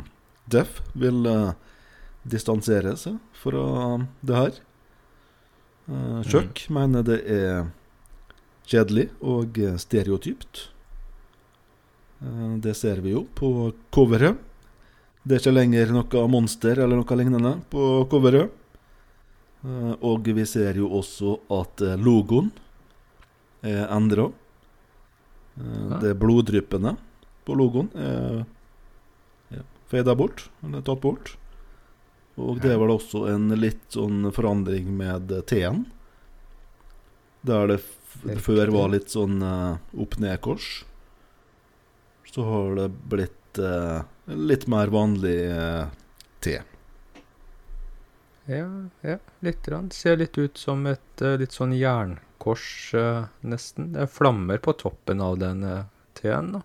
Deff 0.48 0.80
vil 0.98 1.26
eh, 1.28 1.52
distansere 2.28 2.96
seg 3.00 3.18
fra 3.36 3.66
det 4.20 4.40
her. 4.42 4.62
Uh, 5.88 6.20
mm. 6.20 6.50
mener 6.68 7.04
det 7.06 7.22
er 7.32 7.70
kjedelig 8.68 9.08
og 9.24 9.58
eh, 9.62 9.76
stereotypt. 9.80 10.68
Eh, 12.20 12.54
det 12.64 12.74
ser 12.76 13.00
vi 13.04 13.14
jo 13.14 13.24
på 13.34 13.72
coveret. 13.94 14.36
Det 15.22 15.36
er 15.36 15.42
ikke 15.42 15.56
lenger 15.56 15.92
noe 15.92 16.24
monster 16.30 16.78
eller 16.78 17.00
noe 17.00 17.18
lignende 17.20 17.54
på 17.72 18.04
coveret. 18.10 18.52
Eh, 19.64 19.94
og 20.06 20.28
vi 20.34 20.44
ser 20.46 20.78
jo 20.78 20.90
også 21.00 21.38
at 21.58 21.82
eh, 21.84 21.98
logoen 21.98 22.52
er 23.66 23.86
endra. 23.90 24.28
Ja. 25.58 25.98
Det 26.04 26.14
bloddryppende 26.20 26.94
på 27.46 27.56
logoen 27.58 27.90
er 27.98 28.44
fada 29.88 30.14
bort, 30.14 30.50
eller 30.62 30.84
tatt 30.84 31.00
bort. 31.00 31.36
Og 32.38 32.60
det 32.62 32.74
er 32.74 32.78
vel 32.78 32.92
også 32.94 33.24
en 33.32 33.48
litt 33.58 33.82
sånn 33.90 34.28
forandring 34.34 34.90
med 34.94 35.32
T-en. 35.50 35.86
Der 37.48 37.72
det 37.72 37.80
før 38.42 38.70
var 38.74 38.92
litt 38.92 39.10
sånn 39.14 39.40
eh, 39.42 39.78
opp-ned-kors, 39.98 40.68
så 42.28 42.44
har 42.46 42.74
det 42.78 42.88
blitt 43.10 43.60
eh, 43.62 44.00
litt 44.34 44.66
mer 44.70 44.92
vanlig 44.92 45.38
eh, 45.50 45.90
T. 46.44 46.58
Ja, 48.48 48.88
ja, 49.00 49.18
lite 49.40 49.70
grann. 49.70 49.90
Ser 49.90 50.16
litt 50.16 50.38
ut 50.38 50.56
som 50.56 50.86
et 50.88 51.20
eh, 51.20 51.36
litt 51.36 51.52
sånn 51.52 51.74
jernkors, 51.76 52.94
eh, 52.96 53.26
nesten. 53.44 53.90
Det 53.92 54.06
er 54.06 54.08
flammer 54.08 54.60
på 54.64 54.72
toppen 54.80 55.20
av 55.20 55.34
den 55.42 55.60
eh, 55.68 55.82
T-en, 56.16 56.54
da. 56.56 56.62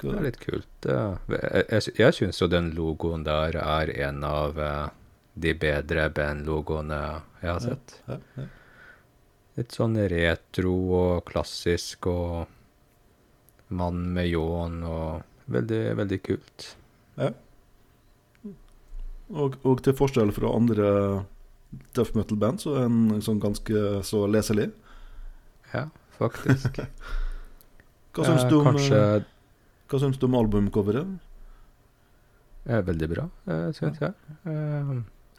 Det 0.00 0.08
er 0.10 0.24
litt 0.24 0.40
kult. 0.42 0.88
Jeg, 0.88 1.42
jeg, 1.70 1.92
jeg 2.00 2.16
syns 2.16 2.40
jo 2.40 2.48
den 2.50 2.72
logoen 2.74 3.22
der 3.22 3.58
er 3.60 3.92
en 4.08 4.24
av 4.26 4.58
de 5.44 5.52
bedre 5.60 6.06
bandlogoene 6.16 7.00
jeg 7.42 7.50
har 7.50 7.60
sett. 7.62 7.94
Ja, 8.08 8.16
ja. 8.40 8.46
Litt 9.60 9.76
sånn 9.76 9.98
retro 10.10 10.72
og 10.96 11.28
klassisk 11.28 12.08
og 12.10 13.70
mann 13.76 14.02
med 14.16 14.30
ljåen 14.32 14.80
og 14.88 15.52
veldig, 15.52 15.82
veldig 16.00 16.20
kult. 16.26 16.66
Og, 19.30 19.56
og 19.64 19.82
til 19.86 19.94
forskjell 19.94 20.32
fra 20.34 20.50
andre 20.56 20.90
death 21.94 22.16
metal-band, 22.18 22.60
så 22.64 22.74
er 22.80 22.88
den 22.90 23.22
sånn 23.22 23.38
ganske 23.42 24.00
så 24.06 24.24
leselig. 24.26 24.70
Ja, 25.74 25.84
faktisk. 26.18 26.80
Hva 28.16 28.26
syns 28.26 28.42
Eh, 28.42 28.48
du 28.50 28.56
om, 28.58 28.66
Kanskje 28.72 28.96
eh, 29.20 29.28
hva 29.90 29.98
syns 30.02 30.18
du 30.18 30.24
om 30.26 30.34
albumcoveret? 30.38 31.18
er 32.70 32.82
veldig 32.86 33.06
bra, 33.10 33.22
syns 33.74 33.98
jeg. 34.02 34.12
Eh, 34.46 34.90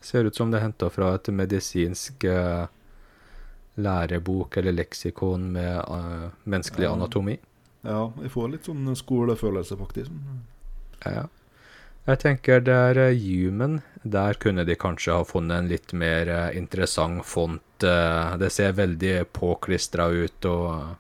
ser 0.04 0.25
ut 0.27 0.36
som 0.36 0.49
det 0.51 0.58
er 0.60 0.65
henta 0.65 0.88
fra 0.91 1.12
et 1.15 1.27
medisinsk 1.36 2.23
eh, 2.27 2.65
lærebok 3.77 4.58
eller 4.58 4.73
leksikon 4.75 5.45
med 5.54 5.77
eh, 5.84 6.25
menneskelig 6.43 6.88
anatomi. 6.89 7.38
Ja, 7.86 8.08
jeg 8.23 8.32
får 8.34 8.49
litt 8.56 8.67
sånn 8.67 8.89
skolefølelse, 8.97 9.77
faktisk. 9.80 10.12
Ja. 11.06 11.27
Jeg 12.07 12.17
tenker 12.23 12.63
der 12.65 12.97
er 12.97 13.13
Human, 13.13 13.81
der 14.03 14.33
kunne 14.41 14.65
de 14.65 14.75
kanskje 14.75 15.13
ha 15.13 15.23
funnet 15.27 15.59
en 15.61 15.67
litt 15.69 15.93
mer 15.93 16.27
eh, 16.33 16.57
interessant 16.57 17.21
font. 17.25 17.61
eh, 17.85 18.37
det 18.41 18.49
ser 18.51 18.73
veldig 18.77 19.27
påklistra 19.33 20.07
ut 20.09 20.45
og 20.49 20.95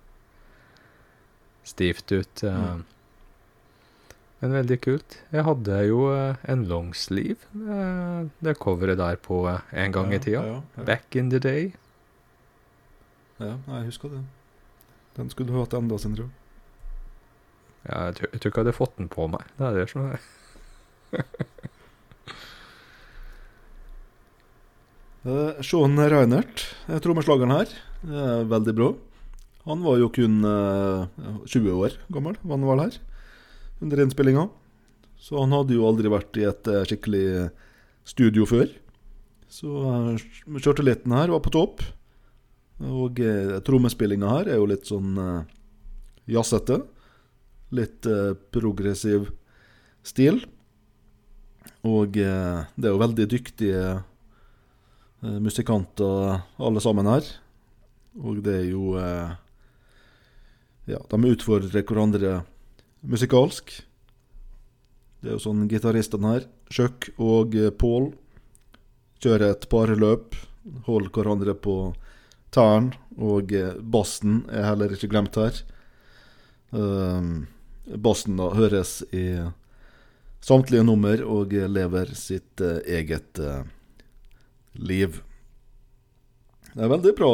stivt 1.65 2.11
ut. 2.11 2.43
eh. 2.43 2.57
Mm. 2.75 2.83
Men 4.41 4.53
veldig 4.57 4.77
kult. 4.81 5.17
Jeg 5.31 5.43
hadde 5.45 5.79
jo 5.87 6.03
eh, 6.13 6.35
en 6.49 6.65
longsleeve, 6.69 7.49
det 8.41 8.55
coveret 8.61 8.97
der 8.97 9.17
på 9.21 9.43
eh, 9.49 9.59
en 9.83 9.91
gang 9.93 10.13
i 10.13 10.19
tida. 10.19 10.41
Ja, 10.45 10.61
ja, 10.77 10.83
Back 10.83 11.15
in 11.15 11.29
the 11.29 11.39
day. 11.39 11.71
ja, 13.39 13.55
jeg 13.67 13.85
husker 13.89 14.09
det. 14.09 14.21
Den 15.17 15.29
skulle 15.29 15.51
du 15.51 15.59
hatt 15.59 15.73
enda, 15.73 15.97
Sindre. 15.97 16.29
Ja, 17.89 18.05
jeg 18.05 18.15
tror 18.15 18.35
ikke 18.37 18.45
jeg 18.49 18.65
hadde 18.65 18.73
fått 18.77 18.97
den 18.97 19.09
på 19.09 19.25
meg. 19.27 19.41
Det 19.57 19.65
er 19.67 19.79
det 19.81 19.89
som 19.89 20.05
er 20.05 20.21
Eh, 25.21 25.59
Sean 25.61 25.93
Reinert, 26.01 26.63
eh, 26.89 26.97
trommeslageren 26.97 27.51
her, 27.53 27.69
er 28.09 28.47
veldig 28.49 28.73
bra. 28.73 28.87
Han 29.67 29.83
var 29.85 29.99
jo 30.01 30.07
kun 30.09 30.39
uh, 30.41 31.05
20 31.45 31.75
år 31.77 31.97
gammel, 32.09 32.39
da 32.41 32.55
han 32.55 32.65
var 32.65 32.81
her, 32.81 32.97
under 33.85 34.01
innspillinga. 34.01 34.47
Så 35.21 35.37
han 35.37 35.53
hadde 35.53 35.77
jo 35.77 35.85
aldri 35.85 36.09
vært 36.09 36.41
i 36.41 36.47
et 36.49 36.71
uh, 36.73 36.81
skikkelig 36.89 37.51
studio 38.01 38.49
før. 38.49 38.73
Så 39.51 39.69
kjørte 40.57 40.85
liten 40.85 41.13
her 41.13 41.31
var 41.33 41.43
på 41.43 41.51
topp. 41.53 41.83
Og 42.81 43.19
uh, 43.21 43.59
trommespillinga 43.65 44.29
her 44.37 44.53
er 44.53 44.61
jo 44.61 44.69
litt 44.69 44.87
sånn 44.89 45.17
eh, 45.21 45.41
jazzete. 46.31 46.79
Litt 47.71 48.07
eh, 48.09 48.33
progressiv 48.51 49.29
stil. 50.03 50.41
Og 51.87 52.17
eh, 52.21 52.57
det 52.77 52.87
er 52.87 52.93
jo 52.93 53.01
veldig 53.01 53.27
dyktige 53.29 53.85
eh, 53.97 55.37
musikanter 55.41 56.43
alle 56.61 56.83
sammen 56.83 57.09
her. 57.09 57.25
Og 58.21 58.41
det 58.45 58.57
er 58.59 58.67
jo 58.69 58.97
eh, 59.01 59.37
Ja, 60.89 60.97
de 60.97 61.31
utfordrer 61.31 61.85
hverandre 61.85 62.41
musikalsk. 63.01 63.71
Det 65.21 65.29
er 65.29 65.37
jo 65.37 65.43
sånn 65.43 65.67
gitaristene 65.69 66.33
her, 66.33 66.47
Chuck 66.73 67.11
og 67.21 67.53
Paul, 67.77 68.09
kjører 69.21 69.53
et 69.53 69.67
parløp. 69.69 70.35
Holder 70.87 71.13
hverandre 71.13 71.53
på 71.53 71.75
tærne. 72.53 72.97
Og 73.21 73.53
bassen 73.93 74.41
er 74.49 74.65
heller 74.71 74.93
ikke 74.95 75.11
glemt 75.13 75.37
her. 75.37 75.61
Bassen 78.01 78.41
da 78.41 78.49
høres 78.57 78.97
i 79.13 79.25
samtlige 80.41 80.85
nummer 80.85 81.21
og 81.23 81.53
lever 81.53 82.13
sitt 82.17 82.61
eh, 82.61 82.81
eget 82.99 83.39
eh, 83.39 83.63
liv. 84.73 85.21
Det 86.71 86.85
er 86.85 86.91
veldig 86.91 87.13
bra 87.17 87.31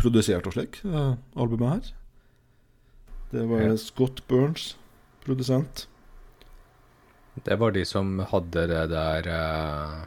produsert 0.00 0.46
og 0.48 0.56
slik, 0.56 0.80
eh, 0.86 1.14
albumet 1.34 1.72
her. 1.72 1.92
Det 3.34 3.46
var 3.50 3.64
Ja. 3.64 3.76
Scott 3.76 4.22
Burns, 4.28 4.76
produsent. 5.24 5.88
Det 7.44 7.56
var 7.58 7.72
de 7.74 7.82
som 7.84 8.20
hadde 8.30 8.66
det 8.70 8.82
der 8.92 9.26
uh, 9.26 10.04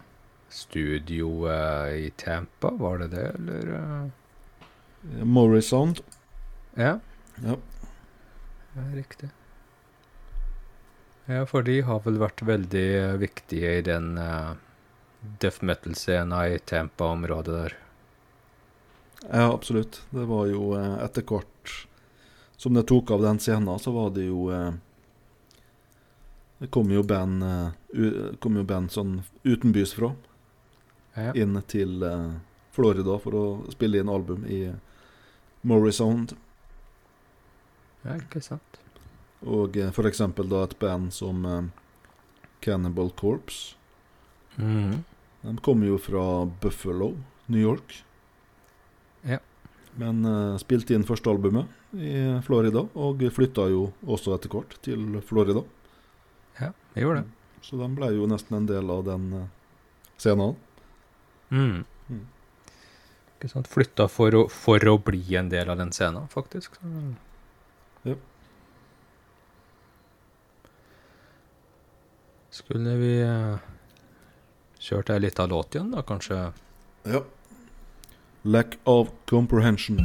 studioet 0.47 1.97
i 1.99 2.09
Tampa, 2.15 2.71
var 2.71 3.01
det 3.01 3.09
det, 3.11 3.25
eller? 3.35 4.11
Morrisound. 5.27 5.99
Ja. 6.77 6.99
Ja. 7.43 7.57
Ja, 8.77 8.85
riktig. 8.95 9.29
Ja, 11.29 11.45
for 11.45 11.63
de 11.63 11.81
har 11.83 11.99
vel 12.05 12.21
vært 12.21 12.39
veldig 12.47 12.85
eh, 12.95 13.13
viktige 13.19 13.73
i 13.77 13.83
den 13.83 14.13
uh, 14.15 14.53
death 15.43 15.59
metal-scena 15.59 16.45
i 16.47 16.59
Tampa-området 16.59 17.55
der. 17.55 17.73
ja, 19.25 19.49
absolutt. 19.51 20.01
Det 20.09 20.23
var 20.29 20.45
jo 20.47 20.69
uh, 20.79 20.95
etter 21.03 21.25
hvert 21.27 21.73
som 22.55 22.79
det 22.79 22.85
tok 22.87 23.11
av 23.11 23.25
den 23.25 23.41
scenen, 23.43 23.75
så 23.79 23.91
var 23.91 24.13
det 24.15 24.29
jo 24.29 24.47
uh, 24.47 24.71
Det 26.59 26.71
kom 26.71 26.89
jo 26.95 27.03
band, 27.03 27.43
kom 28.41 28.55
jo 28.57 28.63
band 28.65 28.89
sånn 28.89 29.19
utenbys 29.43 29.93
fra. 29.93 30.15
Ja. 31.13 31.33
inn 31.33 31.57
til 31.69 32.01
Florida 32.71 33.17
for 33.21 33.35
å 33.37 33.43
spille 33.73 33.99
inn 33.99 34.09
album 34.09 34.45
i 34.45 34.71
Morrisound. 35.61 36.33
ja, 38.03 38.15
ikke 38.17 38.41
sant? 38.41 38.66
Og 39.45 39.77
eh, 39.77 39.91
for 39.93 40.07
eksempel 40.09 40.49
da 40.49 40.63
et 40.65 40.77
band 40.81 41.11
som 41.13 41.45
eh, 41.45 41.67
Cannibal 42.65 43.11
Corpse. 43.19 43.75
Mm. 44.57 45.03
De 45.43 45.55
kommer 45.61 45.87
jo 45.91 45.97
fra 46.01 46.23
Buffalo, 46.61 47.11
New 47.47 47.61
York. 47.61 47.99
Ja. 49.27 49.37
Men 49.97 50.25
uh, 50.25 50.57
spilte 50.61 50.93
inn 50.97 51.05
første 51.07 51.29
albumet 51.29 51.69
i 51.93 52.39
Florida, 52.45 52.83
og 52.97 53.21
flytta 53.33 53.67
jo 53.71 53.87
også 54.05 54.33
etter 54.35 54.51
hvert 54.51 54.75
til 54.85 55.19
Florida. 55.25 55.61
Ja, 56.59 56.71
jeg 56.95 57.05
gjorde 57.05 57.21
det. 57.21 57.61
Så 57.65 57.77
de 57.79 57.87
ble 57.97 58.09
jo 58.15 58.27
nesten 58.29 58.57
en 58.59 58.67
del 58.69 58.89
av 58.93 59.05
den 59.07 59.29
uh, 59.33 59.45
scenen. 60.21 60.57
Mm. 61.53 61.85
Mm. 62.09 62.25
Ikke 63.37 63.51
sant? 63.53 63.69
Flytta 63.71 64.09
for 64.11 64.35
å, 64.37 64.43
for 64.51 64.81
å 64.89 64.97
bli 65.01 65.21
en 65.39 65.49
del 65.53 65.69
av 65.73 65.79
den 65.81 65.93
scenen, 65.95 66.27
faktisk. 66.33 66.81
Så- 66.81 68.11
Ja. 68.11 68.15
Skulle 72.57 72.95
vi 72.97 73.11
uh, 73.21 73.59
kjørt 74.81 75.11
ei 75.13 75.21
lita 75.21 75.45
låt 75.45 75.77
igjen, 75.77 75.91
da, 75.93 76.01
kanskje? 76.01 76.39
Ja. 77.05 77.21
Lack 78.49 78.79
of 78.89 79.13
comprehension. 79.29 80.01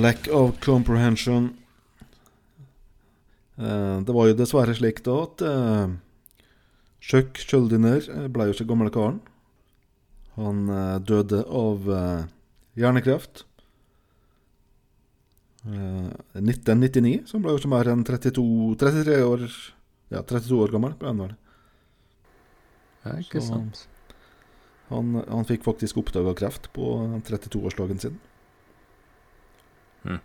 Lack 0.00 0.28
of 0.32 0.58
comprehension. 0.60 1.50
Eh, 3.58 3.98
det 4.06 4.14
var 4.16 4.30
jo 4.30 4.36
dessverre 4.38 4.74
slik 4.78 5.02
da 5.04 5.16
at 5.26 5.42
eh, 5.44 5.92
Chuck 7.04 7.40
Schuldiner 7.42 8.00
eh, 8.08 8.28
ble 8.32 8.48
jo 8.48 8.54
ikke 8.56 8.68
gamle 8.70 8.92
karen. 8.94 9.20
Han 10.38 10.62
døde 11.04 11.42
av 11.44 11.84
hjernekreft. 12.78 13.42
Eh, 15.68 16.08
1999, 16.40 17.26
så 17.28 17.36
han 17.36 17.44
ble 17.44 17.52
jo 17.52 17.60
ikke 17.60 17.72
mer 17.74 17.90
enn 17.92 18.06
32, 18.08 18.44
33 18.80 19.18
år 19.26 19.44
Ja, 20.10 20.22
32 20.26 20.56
år 20.64 20.72
gammel. 20.72 20.94
ble 20.98 21.06
han 21.12 21.20
vel. 21.26 21.34
Ja, 23.04 23.12
ikke 23.20 23.40
Så- 23.42 23.50
sant. 23.52 23.84
Han, 24.88 25.12
han 25.28 25.44
fikk 25.46 25.62
faktisk 25.62 26.00
oppdaga 26.00 26.32
kreft 26.34 26.72
på 26.74 26.82
32-årsdagen 27.22 28.00
sin. 28.02 28.16
Mm. 30.04 30.20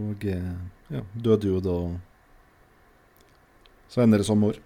Og 0.00 0.24
eh, 0.30 0.54
ja, 0.94 1.02
døde 1.14 1.50
jo 1.50 1.60
da 1.64 1.76
senere 3.92 4.26
samme 4.26 4.52
år. 4.52 4.60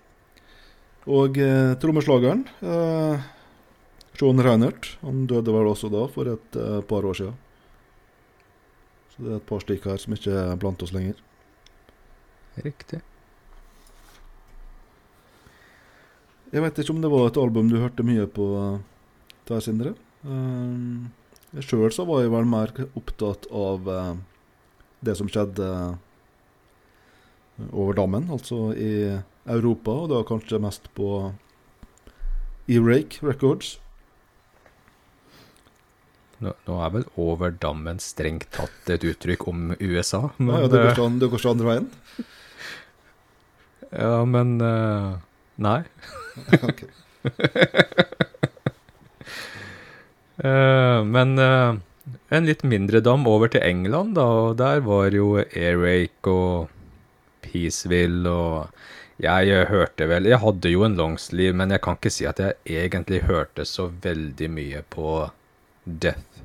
Og 1.09 1.39
eh, 1.41 1.75
trommeslageren, 1.81 2.45
eh, 2.61 3.29
Sean 4.19 4.43
Reinert, 4.45 4.97
han 5.01 5.27
døde 5.31 5.55
vel 5.55 5.71
også 5.71 5.91
da 5.93 6.05
for 6.13 6.31
et 6.35 6.59
eh, 6.59 6.81
par 6.89 7.07
år 7.07 7.21
siden. 7.21 7.37
Så 9.15 9.25
det 9.25 9.33
er 9.33 9.41
et 9.41 9.49
par 9.49 9.63
stykker 9.65 9.95
her 9.95 10.03
som 10.03 10.15
ikke 10.15 10.35
er 10.35 10.59
blant 10.61 10.83
oss 10.85 10.93
lenger. 10.95 11.17
Riktig. 12.65 13.01
Jeg 16.49 16.65
vet 16.65 16.79
ikke 16.81 16.95
om 16.95 17.01
det 17.03 17.11
var 17.13 17.29
et 17.29 17.41
album 17.41 17.69
du 17.69 17.77
hørte 17.77 18.05
mye 18.07 18.25
på 18.33 18.45
uh, 18.57 18.79
der, 19.51 19.61
Sindre. 19.61 19.93
Um, 20.25 21.11
Sjøl 21.57 21.89
så 21.95 22.05
var 22.05 22.23
jeg 22.23 22.33
vel 22.35 22.49
mer 22.49 22.75
opptatt 22.99 23.47
av 23.55 23.89
eh, 23.89 24.15
det 25.07 25.15
som 25.17 25.31
skjedde 25.33 25.65
eh, 25.65 25.95
over 27.73 27.97
dammen, 27.97 28.29
altså 28.35 28.69
i 28.77 29.17
Europa, 29.49 29.95
og 30.05 30.11
da 30.13 30.23
kanskje 30.29 30.61
mest 30.61 30.91
på 30.99 31.33
E-Rake 32.69 33.25
Records. 33.25 33.79
Nå, 36.45 36.53
nå 36.69 36.77
er 36.85 36.93
vel 36.95 37.09
over 37.19 37.57
dammen 37.65 37.99
strengt 38.03 38.51
tatt 38.55 38.93
et 38.93 39.07
uttrykk 39.09 39.49
om 39.51 39.73
USA, 39.81 40.29
men, 40.37 40.53
Ja, 40.53 40.67
ja, 40.67 40.69
det 40.69 40.83
går 40.83 40.91
eh, 40.93 40.95
ikke 40.99 41.09
det 41.25 41.31
går 41.33 41.43
ikke 41.43 41.55
andre 41.57 41.71
veien. 41.73 41.91
ja, 44.05 44.15
men 44.37 44.57
Nei. 45.59 45.81
Ok. 46.69 46.85
Eh, 50.38 51.05
men 51.05 51.38
eh, 51.38 51.74
en 52.29 52.48
litt 52.48 52.62
mindre 52.62 53.01
dam 53.05 53.27
over 53.27 53.51
til 53.53 53.64
England, 53.66 54.14
da, 54.18 54.27
og 54.44 54.59
der 54.61 54.83
var 54.87 55.11
jo 55.14 55.37
Airake 55.42 56.33
og 56.33 56.68
Peaceville 57.44 58.31
og 58.31 58.68
Jeg 59.18 59.51
eh, 59.51 59.66
hørte 59.66 60.07
vel 60.07 60.29
Jeg 60.31 60.38
hadde 60.38 60.70
jo 60.70 60.85
en 60.87 60.94
longsleeve, 60.98 61.57
men 61.59 61.74
jeg 61.74 61.83
kan 61.83 61.98
ikke 61.98 62.14
si 62.14 62.27
at 62.31 62.38
jeg 62.38 62.59
egentlig 62.70 63.24
hørte 63.27 63.66
så 63.66 63.88
veldig 63.90 64.51
mye 64.55 64.85
på 64.94 65.31
Death 65.85 66.44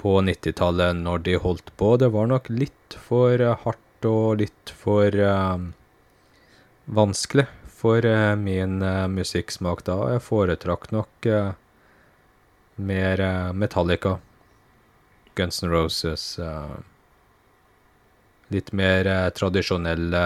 på 0.00 0.16
90-tallet 0.24 0.96
når 0.96 1.24
de 1.26 1.36
holdt 1.44 1.70
på. 1.76 1.94
Det 2.00 2.08
var 2.14 2.30
nok 2.30 2.48
litt 2.52 2.96
for 3.08 3.36
eh, 3.36 3.56
hardt 3.64 4.08
og 4.08 4.40
litt 4.40 4.70
for 4.72 5.12
uh, 5.12 5.60
vanskelig 6.88 7.44
for 7.80 8.04
uh, 8.08 8.32
min 8.36 8.80
uh, 8.80 9.04
musikksmak 9.12 9.84
da. 9.84 9.98
Jeg 10.14 10.24
foretrakk 10.24 10.88
nok 10.94 11.28
eh, 11.28 11.50
mer 12.86 13.20
eh, 13.20 13.52
Metallica, 13.52 14.18
Guns 15.34 15.62
N' 15.62 15.70
Roses 15.70 16.38
eh, 16.38 16.76
Litt 18.50 18.72
mer 18.74 19.06
eh, 19.06 19.28
tradisjonelle, 19.30 20.22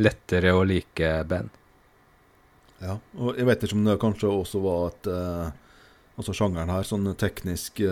lettere 0.00 0.54
å 0.56 0.62
like 0.64 1.10
band. 1.28 1.50
Ja, 2.80 2.96
og 3.16 3.36
jeg 3.36 3.48
vet 3.48 3.66
ikke 3.66 3.76
om 3.76 3.84
det 3.84 3.98
kanskje 4.00 4.32
også 4.32 4.60
var 4.64 4.90
at 4.90 5.08
Altså 6.16 6.32
sjangeren 6.32 6.70
her, 6.72 6.84
sånn 6.88 7.10
teknisk 7.20 7.82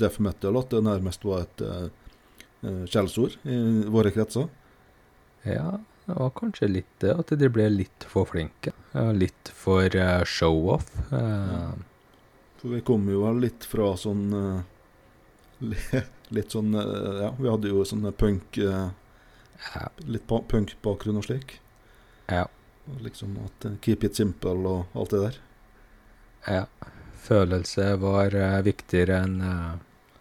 death 0.00 0.18
metal, 0.18 0.56
at 0.58 0.72
det 0.74 0.80
nærmest 0.82 1.22
var 1.22 1.44
et 1.44 1.62
skjellsord 2.90 3.36
i 3.46 3.58
våre 3.94 4.10
kretser. 4.10 4.48
Ja, 5.46 5.76
det 6.08 6.16
var 6.18 6.32
kanskje 6.34 6.66
litt 6.72 6.90
det, 6.98 7.14
at 7.14 7.30
de 7.38 7.48
ble 7.52 7.68
litt 7.70 8.08
for 8.10 8.26
flinke. 8.26 8.74
Ja, 8.90 9.12
litt 9.14 9.52
for 9.54 9.94
show-off. 10.26 10.90
Eh, 11.14 11.70
For 12.64 12.72
vi 12.72 12.80
kom 12.80 13.02
jo 13.12 13.28
litt 13.36 13.66
fra 13.68 13.90
sånn 14.00 14.22
eh, 14.32 16.04
Litt 16.36 16.54
sånn 16.54 16.70
eh, 16.72 17.18
Ja, 17.20 17.26
vi 17.36 17.50
hadde 17.52 17.68
jo 17.68 17.82
sånn 17.84 18.06
punk 18.16 18.56
eh, 18.56 18.86
Litt 20.08 20.24
punkbakgrunn 20.24 21.18
og 21.20 21.26
slik. 21.26 21.58
ja, 22.32 22.46
Og 22.88 23.02
liksom 23.04 23.34
at 23.44 23.66
Keep 23.84 24.06
it 24.08 24.16
simple 24.16 24.56
og 24.70 24.96
alt 24.96 25.12
det 25.12 25.20
der. 25.26 25.38
ja. 26.56 26.64
Følelse 27.24 27.84
var 27.96 28.34
viktigere 28.66 29.22
enn 29.24 29.38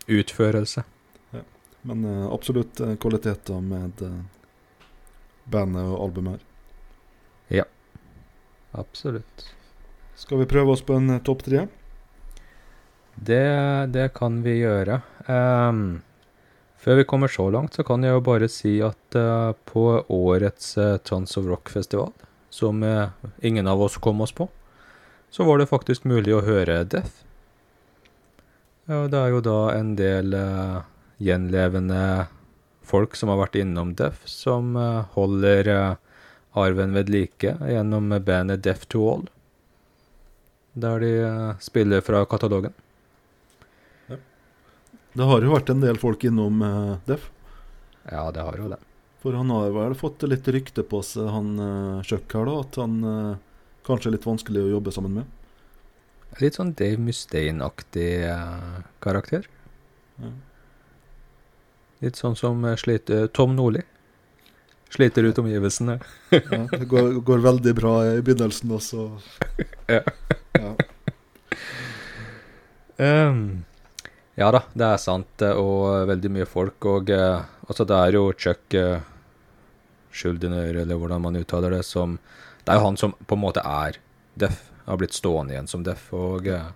utførelse. 0.08 0.86
Ja. 1.36 1.42
Men 1.84 2.06
absolutt 2.32 2.80
kvaliteter 3.04 3.60
med 3.60 4.00
bandet 5.44 5.84
og 5.84 5.98
albumet 6.06 6.38
her. 7.50 7.68
Absolutt. 8.72 9.50
Skal 10.16 10.40
vi 10.40 10.48
prøve 10.48 10.72
oss 10.72 10.86
på 10.88 10.96
en 10.96 11.20
topp 11.28 11.44
tre? 11.44 11.68
Det, 13.16 13.88
det 13.94 14.10
kan 14.14 14.42
vi 14.44 14.58
gjøre. 14.64 15.02
Um, 15.28 16.02
før 16.78 17.00
vi 17.00 17.06
kommer 17.08 17.28
så 17.32 17.50
langt, 17.54 17.74
så 17.74 17.86
kan 17.88 18.04
jeg 18.04 18.16
jo 18.16 18.24
bare 18.26 18.50
si 18.52 18.80
at 18.84 19.18
uh, 19.18 19.54
på 19.70 19.86
årets 20.12 20.74
uh, 20.78 20.98
Tons 20.98 21.38
of 21.38 21.48
Rock-festival, 21.48 22.12
som 22.50 22.84
uh, 22.84 23.14
ingen 23.42 23.70
av 23.70 23.82
oss 23.82 23.98
kom 24.02 24.22
oss 24.22 24.34
på, 24.36 24.50
så 25.30 25.46
var 25.48 25.62
det 25.62 25.70
faktisk 25.70 26.04
mulig 26.10 26.34
å 26.36 26.44
høre 26.46 26.84
Death. 26.84 27.24
Ja, 28.90 29.06
det 29.08 29.16
er 29.16 29.32
jo 29.32 29.40
da 29.40 29.60
en 29.78 29.94
del 29.96 30.36
gjenlevende 31.24 32.28
folk 32.84 33.16
som 33.16 33.32
har 33.32 33.40
vært 33.40 33.56
innom 33.62 33.94
Death, 33.96 34.28
som 34.28 34.76
holder 35.16 35.70
arven 36.52 36.94
ved 36.94 37.10
like 37.10 37.56
gjennom 37.64 38.12
bandet 38.28 38.66
Death 38.68 38.92
to 38.92 39.08
All, 39.08 39.24
der 40.76 41.00
de 41.00 41.14
spiller 41.64 42.04
fra 42.04 42.26
katalogen. 42.28 42.76
Det 45.14 45.28
har 45.30 45.46
jo 45.46 45.54
vært 45.54 45.70
en 45.70 45.84
del 45.84 46.00
folk 46.02 46.24
innom 46.26 46.62
uh, 46.66 46.96
Def. 47.06 47.30
Ja, 48.10 48.26
det 48.34 48.44
har 48.44 48.58
jo 48.58 48.72
det. 48.72 48.80
For 49.24 49.38
han 49.38 49.52
har 49.54 49.70
vel 49.72 49.94
fått 49.96 50.26
litt 50.28 50.48
rykte 50.52 50.84
på 50.84 51.00
seg, 51.06 51.30
han 51.32 51.54
uh, 51.60 52.02
Chuck 52.04 52.34
her, 52.36 52.50
da. 52.50 52.56
At 52.66 52.80
han 52.82 52.98
uh, 53.06 53.36
kanskje 53.88 54.10
er 54.10 54.18
litt 54.18 54.28
vanskelig 54.28 54.66
å 54.66 54.74
jobbe 54.76 54.96
sammen 54.96 55.22
med. 55.22 55.30
Litt 56.42 56.58
sånn 56.58 56.74
Dave 56.76 57.00
Mustaine-aktig 57.00 58.10
uh, 58.26 58.82
karakter. 59.06 59.46
Ja. 60.18 60.34
Litt 62.04 62.20
sånn 62.20 62.36
som 62.36 62.66
eh, 62.68 62.76
sliter 62.80 63.30
Tom 63.32 63.54
Nordli. 63.56 63.84
Sliter 64.92 65.24
ut 65.24 65.40
omgivelsene. 65.40 66.00
Ja, 66.34 66.66
det 66.68 66.86
går, 66.92 67.22
går 67.26 67.46
veldig 67.46 67.74
bra 67.78 67.94
i 68.12 68.22
begynnelsen, 68.22 68.74
også. 68.76 69.08
Ja. 69.94 70.02
ja. 70.58 70.74
Ehm, 73.04 73.64
ja 74.40 74.52
da, 74.54 74.64
det 74.74 74.86
er 74.88 75.02
sant, 75.02 75.42
eh, 75.46 75.58
og 75.58 76.08
veldig 76.10 76.32
mye 76.38 76.50
folk. 76.50 76.86
Og 76.90 77.10
eh, 77.14 77.42
altså, 77.68 77.86
det 77.90 77.98
er 78.00 78.18
jo 78.18 78.28
Chuck 78.38 78.78
Schuldiner, 80.14 80.76
eller 80.84 81.00
hvordan 81.00 81.24
man 81.24 81.40
uttaler 81.40 81.74
det, 81.74 81.84
som 81.86 82.20
Det 82.64 82.72
er 82.72 82.80
jo 82.80 82.86
han 82.86 82.98
som 82.98 83.16
på 83.28 83.36
en 83.36 83.44
måte 83.44 83.64
er 83.66 83.98
deff, 84.40 84.70
Har 84.86 85.00
blitt 85.00 85.16
stående 85.16 85.56
igjen 85.56 85.68
som 85.68 85.84
deff. 85.84 86.06
Og 86.14 86.48
eh, 86.48 86.72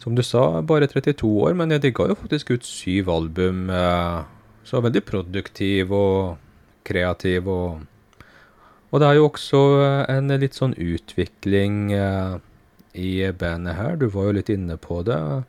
som 0.00 0.14
du 0.16 0.22
sa, 0.24 0.62
bare 0.64 0.88
32 0.88 1.28
år, 1.44 1.54
men 1.54 1.68
de 1.68 1.92
ga 1.92 2.06
jo 2.08 2.16
faktisk 2.16 2.54
ut 2.56 2.64
syv 2.64 3.10
album. 3.12 3.68
eh, 3.70 4.22
så 4.64 4.80
veldig 4.80 5.02
produktiv 5.04 5.92
og 5.92 6.38
kreativ 6.84 7.48
og 7.48 7.86
Og 8.92 8.98
det 8.98 9.06
er 9.06 9.14
jo 9.14 9.28
også 9.28 9.58
eh, 9.84 10.16
en 10.16 10.32
litt 10.40 10.56
sånn 10.58 10.72
utvikling 10.74 11.92
eh, 11.92 12.38
i 12.98 13.30
bandet 13.30 13.76
her. 13.76 13.94
Du 13.96 14.08
var 14.08 14.24
jo 14.24 14.32
litt 14.32 14.48
inne 14.50 14.76
på 14.76 15.04
det. 15.06 15.44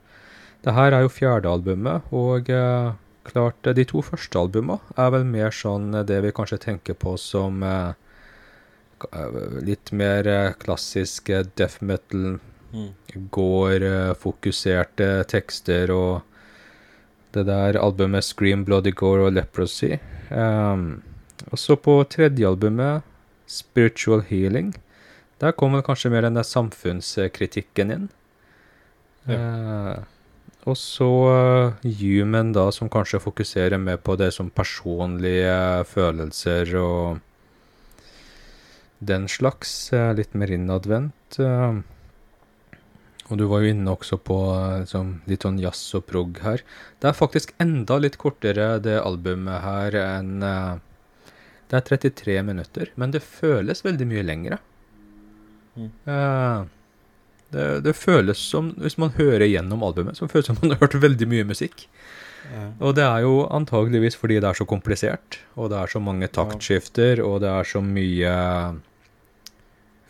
Det 0.61 0.73
her 0.77 0.93
er 0.93 1.01
jo 1.05 1.09
fjerde 1.09 1.49
albumet, 1.49 2.05
og 2.13 2.49
eh, 2.53 2.91
klart 3.25 3.65
eh, 3.67 3.73
de 3.77 3.85
to 3.89 4.03
første 4.05 4.37
albumene 4.37 4.79
er 4.99 5.09
vel 5.15 5.25
mer 5.25 5.49
sånn 5.55 5.93
eh, 5.97 6.05
det 6.05 6.19
vi 6.25 6.33
kanskje 6.37 6.59
tenker 6.67 6.93
på 7.01 7.15
som 7.17 7.63
eh, 7.65 7.93
eh, 9.09 9.39
litt 9.65 9.91
mer 9.97 10.27
eh, 10.29 10.53
klassisk 10.61 11.29
eh, 11.33 11.45
death 11.57 11.81
metal, 11.81 12.39
Mm. 12.71 12.93
gore-fokuserte 13.35 15.07
tekster 15.27 15.91
og 15.91 16.21
det 17.35 17.43
der 17.49 17.75
albumet 17.75 18.23
Scream, 18.23 18.63
Bloody 18.63 18.93
Gore 18.95 19.25
og 19.27 19.33
Leprosy. 19.35 19.97
Um, 20.29 21.01
og 21.51 21.59
så 21.59 21.75
på 21.75 21.97
tredje 22.07 22.47
albumet, 22.47 23.03
Spiritual 23.43 24.23
Healing, 24.29 24.71
der 25.43 25.51
kom 25.51 25.75
vel 25.75 25.83
kanskje 25.83 26.13
mer 26.13 26.23
den 26.23 26.39
der 26.39 26.47
samfunnskritikken 26.47 27.91
inn. 27.91 28.07
Eh, 29.27 29.99
og 30.69 30.77
så 30.77 31.09
eh, 31.31 31.89
Human, 32.01 32.51
da, 32.53 32.67
som 32.71 32.89
kanskje 32.91 33.21
fokuserer 33.23 33.81
mer 33.81 33.97
på 33.97 34.15
det 34.19 34.31
som 34.35 34.51
personlige 34.53 35.85
følelser 35.89 36.75
og 36.81 37.21
den 39.01 39.27
slags. 39.27 39.91
eh, 39.93 40.13
litt 40.13 40.33
mer 40.37 40.51
innadvendt. 40.53 41.39
eh. 41.39 41.81
og 43.31 43.37
du 43.39 43.45
var 43.47 43.61
jo 43.63 43.71
inne 43.71 43.91
også 43.95 44.17
på 44.21 44.37
eh, 44.53 44.79
liksom, 44.83 45.21
litt 45.25 45.41
sånn 45.47 45.59
jazz 45.59 45.95
og 45.97 46.05
prog 46.05 46.37
her. 46.43 46.61
Det 46.99 47.09
er 47.09 47.17
faktisk 47.17 47.53
enda 47.59 47.97
litt 47.97 48.17
kortere, 48.21 48.77
det 48.79 48.99
albumet 49.01 49.61
her, 49.65 49.95
enn 49.95 50.43
eh, 50.43 50.75
Det 51.71 51.77
er 51.79 51.87
33 51.87 52.41
minutter, 52.43 52.89
men 52.99 53.11
det 53.11 53.23
føles 53.23 53.81
veldig 53.85 54.05
mye 54.09 54.23
lengre. 54.27 54.57
Mm. 55.79 55.89
Eh, 56.05 56.65
det, 57.51 57.67
det 57.85 57.95
føles 57.97 58.39
som, 58.39 58.71
hvis 58.81 58.97
man 59.01 59.13
hører 59.17 59.47
gjennom 59.49 59.83
albumet, 59.83 60.19
så 60.19 60.29
føles 60.31 60.47
det 60.47 60.53
som 60.53 60.59
man 60.63 60.75
har 60.75 60.83
hørt 60.85 60.99
veldig 61.03 61.27
mye 61.31 61.47
musikk. 61.51 61.87
Ja. 62.51 62.67
Og 62.81 62.95
det 62.97 63.03
er 63.05 63.23
jo 63.25 63.45
antageligvis 63.53 64.17
fordi 64.19 64.39
det 64.41 64.49
er 64.49 64.57
så 64.57 64.67
komplisert, 64.67 65.39
og 65.55 65.71
det 65.71 65.79
er 65.79 65.91
så 65.91 66.01
mange 66.03 66.29
taktskifter, 66.31 67.21
og 67.25 67.41
det 67.43 67.51
er 67.51 67.67
så 67.67 67.83
mye 67.85 68.33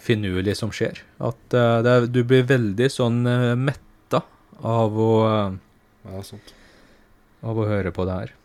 finurlig 0.02 0.56
som 0.58 0.72
skjer, 0.74 1.04
at 1.22 1.54
uh, 1.54 1.80
det 1.86 1.92
er, 1.92 2.08
du 2.10 2.24
blir 2.26 2.48
veldig 2.50 2.88
sånn 2.90 3.22
uh, 3.28 3.54
metta 3.60 4.24
av 4.66 4.98
å, 4.98 5.14
ja, 6.08 6.24
av 7.46 7.62
å 7.62 7.68
høre 7.70 7.94
på 7.94 8.06
det 8.10 8.18
her. 8.18 8.36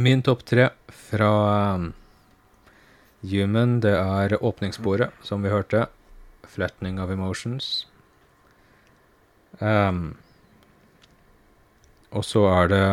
Min 0.00 0.22
topp 0.24 0.44
tre 0.48 0.70
fra 1.10 1.30
eh, 1.74 1.88
Human, 3.30 3.80
det 3.84 3.92
er 3.98 4.36
åpningssporet, 4.38 5.16
som 5.26 5.42
vi 5.44 5.52
hørte. 5.52 5.88
Flattening 6.50 6.98
of 7.02 7.12
Emotions. 7.14 7.86
Um, 9.60 10.16
og 12.10 12.24
så 12.26 12.44
er 12.50 12.70
det 12.72 12.84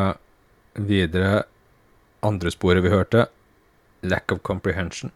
videre 0.87 1.43
andre 2.25 2.51
sporet 2.53 2.83
vi 2.85 2.91
hørte, 2.93 3.27
Lack 4.05 4.31
of 4.33 4.43
Comprehension. 4.45 5.11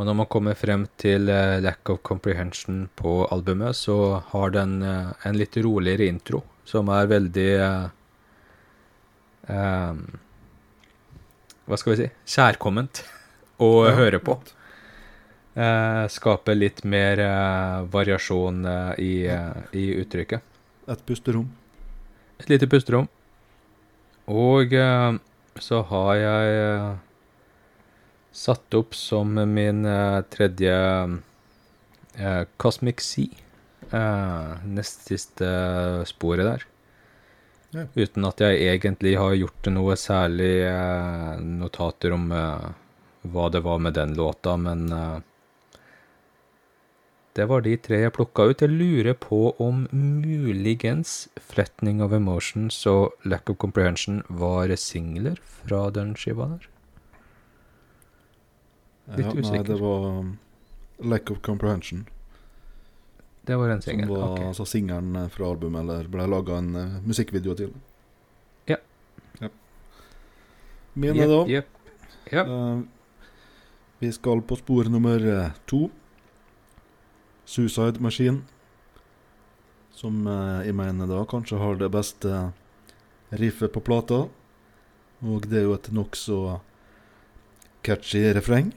Og 0.00 0.06
når 0.08 0.16
man 0.16 0.28
kommer 0.32 0.56
frem 0.56 0.86
til 1.00 1.28
uh, 1.28 1.60
Lack 1.60 1.88
of 1.92 2.00
Comprehension 2.04 2.86
på 2.96 3.26
albumet, 3.32 3.76
så 3.76 4.22
har 4.32 4.52
den 4.54 4.78
uh, 4.82 5.12
en 5.28 5.36
litt 5.36 5.56
roligere 5.60 6.08
intro, 6.08 6.42
som 6.68 6.88
er 6.92 7.10
veldig 7.10 7.48
uh, 7.60 7.90
um, 9.48 10.00
Hva 11.68 11.78
skal 11.80 11.92
vi 11.94 11.98
si? 12.00 12.08
Kjærkomment 12.36 13.04
å 13.60 13.70
Ja, 13.86 13.92
høre 13.98 14.22
på. 14.24 14.38
Eh, 15.54 16.06
skaper 16.06 16.54
litt 16.54 16.84
mer 16.86 17.18
eh, 17.18 17.82
variasjon 17.90 18.64
eh, 18.64 18.92
i, 19.02 19.14
eh, 19.26 19.62
i 19.74 19.86
uttrykket. 19.98 20.44
Et 20.86 21.06
pusterom. 21.06 21.48
Et 22.38 22.52
lite 22.52 22.68
pusterom. 22.70 23.08
Og 24.30 24.72
eh, 24.72 25.16
så 25.58 25.80
har 25.90 26.12
jeg 26.20 26.60
eh, 26.60 26.92
satt 28.30 28.78
opp 28.78 28.94
som 28.94 29.34
min 29.34 29.82
tredje 30.30 30.74
Cosmic 32.62 33.02
Sea. 33.02 33.34
Nest 34.70 35.08
siste 35.10 35.48
sporet 36.06 36.46
der. 36.46 36.66
Ja. 37.74 37.84
Uten 37.98 38.28
at 38.28 38.42
jeg 38.44 38.60
egentlig 38.70 39.16
har 39.18 39.34
gjort 39.34 39.66
noe 39.74 39.96
særlig 39.98 40.62
notater 41.42 42.14
om 42.14 42.30
hva 42.30 43.48
det 43.50 43.64
var 43.66 43.82
med 43.82 43.98
den 43.98 44.14
låta, 44.14 44.54
men 44.62 44.86
det 47.38 47.46
var 47.46 47.62
de 47.62 47.76
tre 47.78 48.00
jeg 48.02 48.12
plukka 48.16 48.48
ut. 48.50 48.62
Jeg 48.62 48.74
lurer 48.74 49.14
på 49.14 49.54
om 49.62 49.86
muligens 49.92 51.28
'Fretning 51.38 52.02
of 52.02 52.12
Emotions 52.12 52.86
og 52.86 53.14
Lack 53.24 53.50
of 53.50 53.56
Comprehension 53.56 54.22
var 54.28 54.74
singler 54.76 55.38
fra 55.42 55.90
den 55.90 56.14
skiva 56.16 56.48
der. 56.54 56.68
Litt 59.16 59.26
ja, 59.26 59.50
Nei, 59.50 59.62
det 59.66 59.78
var 59.80 60.06
um, 60.06 60.38
Lack 60.98 61.30
of 61.30 61.40
Comprehension. 61.42 62.06
Det 63.46 63.56
var 63.56 63.68
en 63.68 63.82
singel. 63.82 64.06
Som 64.06 64.16
var 64.16 64.32
okay. 64.32 64.46
altså 64.46 64.64
singelen 64.64 65.16
eh, 65.16 65.28
fra 65.28 65.48
albumet, 65.50 65.80
eller 65.80 66.08
ble 66.08 66.26
laga 66.26 66.58
en 66.58 66.76
uh, 66.76 66.98
musikkvideo 67.06 67.54
til. 67.58 67.72
Ja. 68.68 68.76
ja. 69.40 69.48
Mine, 70.94 71.16
yep, 71.16 71.28
da. 71.28 71.40
Yep. 71.48 71.66
Yep. 72.30 72.46
Uh, 72.46 72.82
vi 74.00 74.12
skal 74.12 74.42
på 74.42 74.56
spor 74.56 74.88
nummer 74.92 75.26
eh, 75.28 75.56
to. 75.66 75.90
Suicide 77.50 77.98
Machine. 78.02 78.44
Som 79.90 80.26
eh, 80.30 80.66
jeg 80.68 80.76
mener 80.78 81.10
da 81.10 81.24
kanskje 81.28 81.58
har 81.58 81.80
det 81.80 81.90
beste 81.92 82.50
riffet 83.40 83.72
på 83.74 83.82
plata. 83.82 84.24
Og 85.20 85.48
det 85.50 85.60
er 85.60 85.66
jo 85.66 85.74
et 85.76 85.90
nokså 85.94 86.38
catchy 87.86 88.22
refreng. 88.36 88.70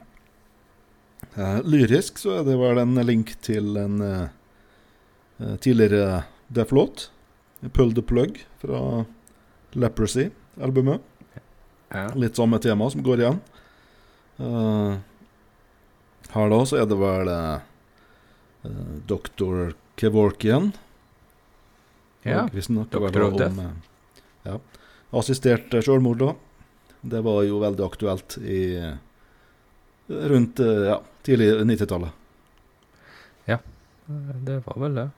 Eh, 1.34 1.60
lyrisk 1.64 2.18
så 2.20 2.40
er 2.40 2.48
det 2.48 2.58
vel 2.58 2.80
en 2.82 2.98
link 3.06 3.36
til 3.44 3.76
en 3.80 4.02
eh, 4.04 4.28
eh, 5.40 5.56
tidligere 5.62 6.24
Deaf-låt. 6.54 7.10
Pull 7.72 7.94
the 7.96 8.02
Plug 8.04 8.42
fra 8.60 9.04
Leprosy-albumet. 9.72 11.00
Litt 12.18 12.36
samme 12.36 12.58
tema 12.60 12.90
som 12.90 13.04
går 13.06 13.22
igjen. 13.22 13.38
Eh, 14.42 14.98
her 16.34 16.50
da 16.50 16.60
så 16.66 16.82
er 16.82 16.90
det 16.90 16.98
vel 16.98 17.30
uh, 18.64 18.94
Dr. 19.06 19.74
Kevorkian. 19.96 20.72
ja. 22.24 22.44
Og 22.44 22.54
vi 22.56 22.62
snakker 22.64 23.04
vel 23.04 23.22
om 23.28 23.58
eh, 23.60 23.74
ja, 24.48 24.58
assistert 25.14 25.74
eh, 25.74 25.82
selvmord. 25.84 26.18
da. 26.18 26.34
Det 27.04 27.20
var 27.20 27.42
jo 27.44 27.58
veldig 27.60 27.84
aktuelt 27.84 28.38
i 28.40 28.62
eh, 28.80 28.94
rundt 30.08 30.60
eh, 30.60 30.86
ja, 30.88 30.96
tidlig 31.22 31.50
90-tallet. 31.68 32.10
Ja, 33.44 33.58
Det 34.06 34.62
var 34.66 34.80
vel 34.82 34.94
det. 34.94 35.10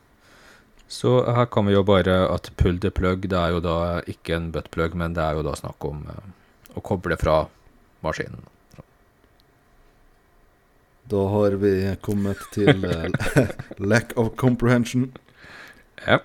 Så 0.89 1.17
her 1.35 1.47
kan 1.51 1.67
vi 1.67 1.73
jo 1.75 1.83
bare 1.83 2.29
at 2.31 2.51
pull 2.57 2.79
the 2.79 2.91
plug, 2.95 3.27
det 3.31 3.39
er 3.39 3.55
jo 3.57 3.61
da 3.63 3.77
ikke 4.07 4.37
en 4.37 4.53
buttplug, 4.55 4.95
men 4.95 5.15
det 5.17 5.23
er 5.25 5.39
jo 5.39 5.43
da 5.47 5.55
snakk 5.59 5.83
om 5.89 6.05
eh, 6.11 6.29
å 6.79 6.83
koble 6.85 7.17
fra 7.19 7.47
maskinen. 8.07 8.45
Da 11.09 11.29
har 11.31 11.55
vi 11.63 11.73
kommet 12.03 12.41
til 12.51 12.83
eh, 12.83 13.07
Lack 13.91 14.17
of 14.19 14.33
Comprehension. 14.37 15.13
Ja. 16.03 16.19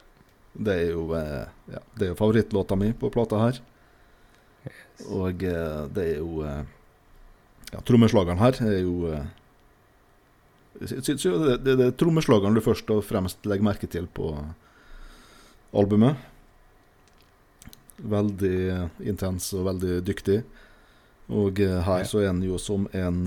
Det 0.54 0.74
er 0.74 0.88
jo, 0.96 1.04
eh, 1.14 1.52
ja, 1.70 1.82
det 1.98 2.08
er 2.08 2.10
jo 2.10 2.18
favorittlåta 2.18 2.78
mi 2.80 2.90
på 2.98 3.12
plata 3.14 3.44
her. 3.44 3.60
Og 5.14 5.46
eh, 5.46 5.84
det 5.94 6.08
er 6.16 6.18
jo 6.24 6.42
Ja, 7.72 7.80
trommeslageren 7.88 8.42
her 8.42 8.58
er 8.68 8.82
jo 8.82 9.14
det, 10.82 10.98
det, 11.64 11.76
det 11.78 11.86
er 11.86 11.94
trommeslageren 11.96 12.58
du 12.58 12.60
først 12.66 12.90
og 12.92 13.06
fremst 13.08 13.46
legger 13.48 13.64
merke 13.64 13.88
til 13.88 14.10
på 14.12 14.34
albumet. 15.72 16.18
Veldig 18.02 18.90
intens 19.08 19.54
og 19.56 19.70
veldig 19.70 20.02
dyktig. 20.04 20.42
Og 21.32 21.62
her 21.62 22.04
så 22.10 22.26
er 22.26 22.34
han 22.34 22.44
jo 22.44 22.60
som 22.60 22.90
en 22.92 23.24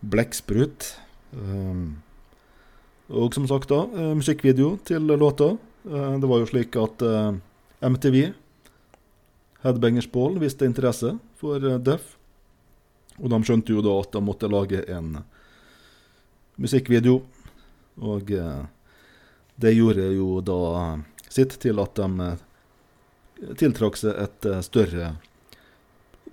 blekksprut. 0.00 0.92
Um, 1.32 1.98
og 3.08 3.32
som 3.34 3.46
sagt, 3.48 3.68
da, 3.68 3.86
eh, 3.88 4.14
musikkvideo 4.14 4.78
til 4.84 5.06
låta. 5.06 5.56
Eh, 5.88 6.18
det 6.20 6.28
var 6.28 6.38
jo 6.38 6.46
slik 6.46 6.76
at 6.76 7.02
eh, 7.02 7.32
MTV, 7.80 8.34
Headbangers 9.62 10.06
Ball, 10.12 10.38
viste 10.38 10.66
interesse 10.66 11.18
for 11.36 11.58
Def. 11.78 12.16
Og 13.18 13.30
de 13.30 13.38
skjønte 13.42 13.72
jo 13.72 13.82
da 13.82 13.96
at 13.98 14.12
de 14.12 14.20
måtte 14.22 14.50
lage 14.50 14.84
en 14.92 15.24
musikkvideo. 16.58 17.22
Og 17.98 18.30
det 19.58 19.72
gjorde 19.74 20.04
jo 20.14 20.40
da 20.40 20.60
sitt 21.28 21.56
til 21.58 21.80
at 21.82 21.98
de 21.98 23.56
tiltrakk 23.58 23.98
seg 23.98 24.14
et 24.22 24.46
større 24.62 25.16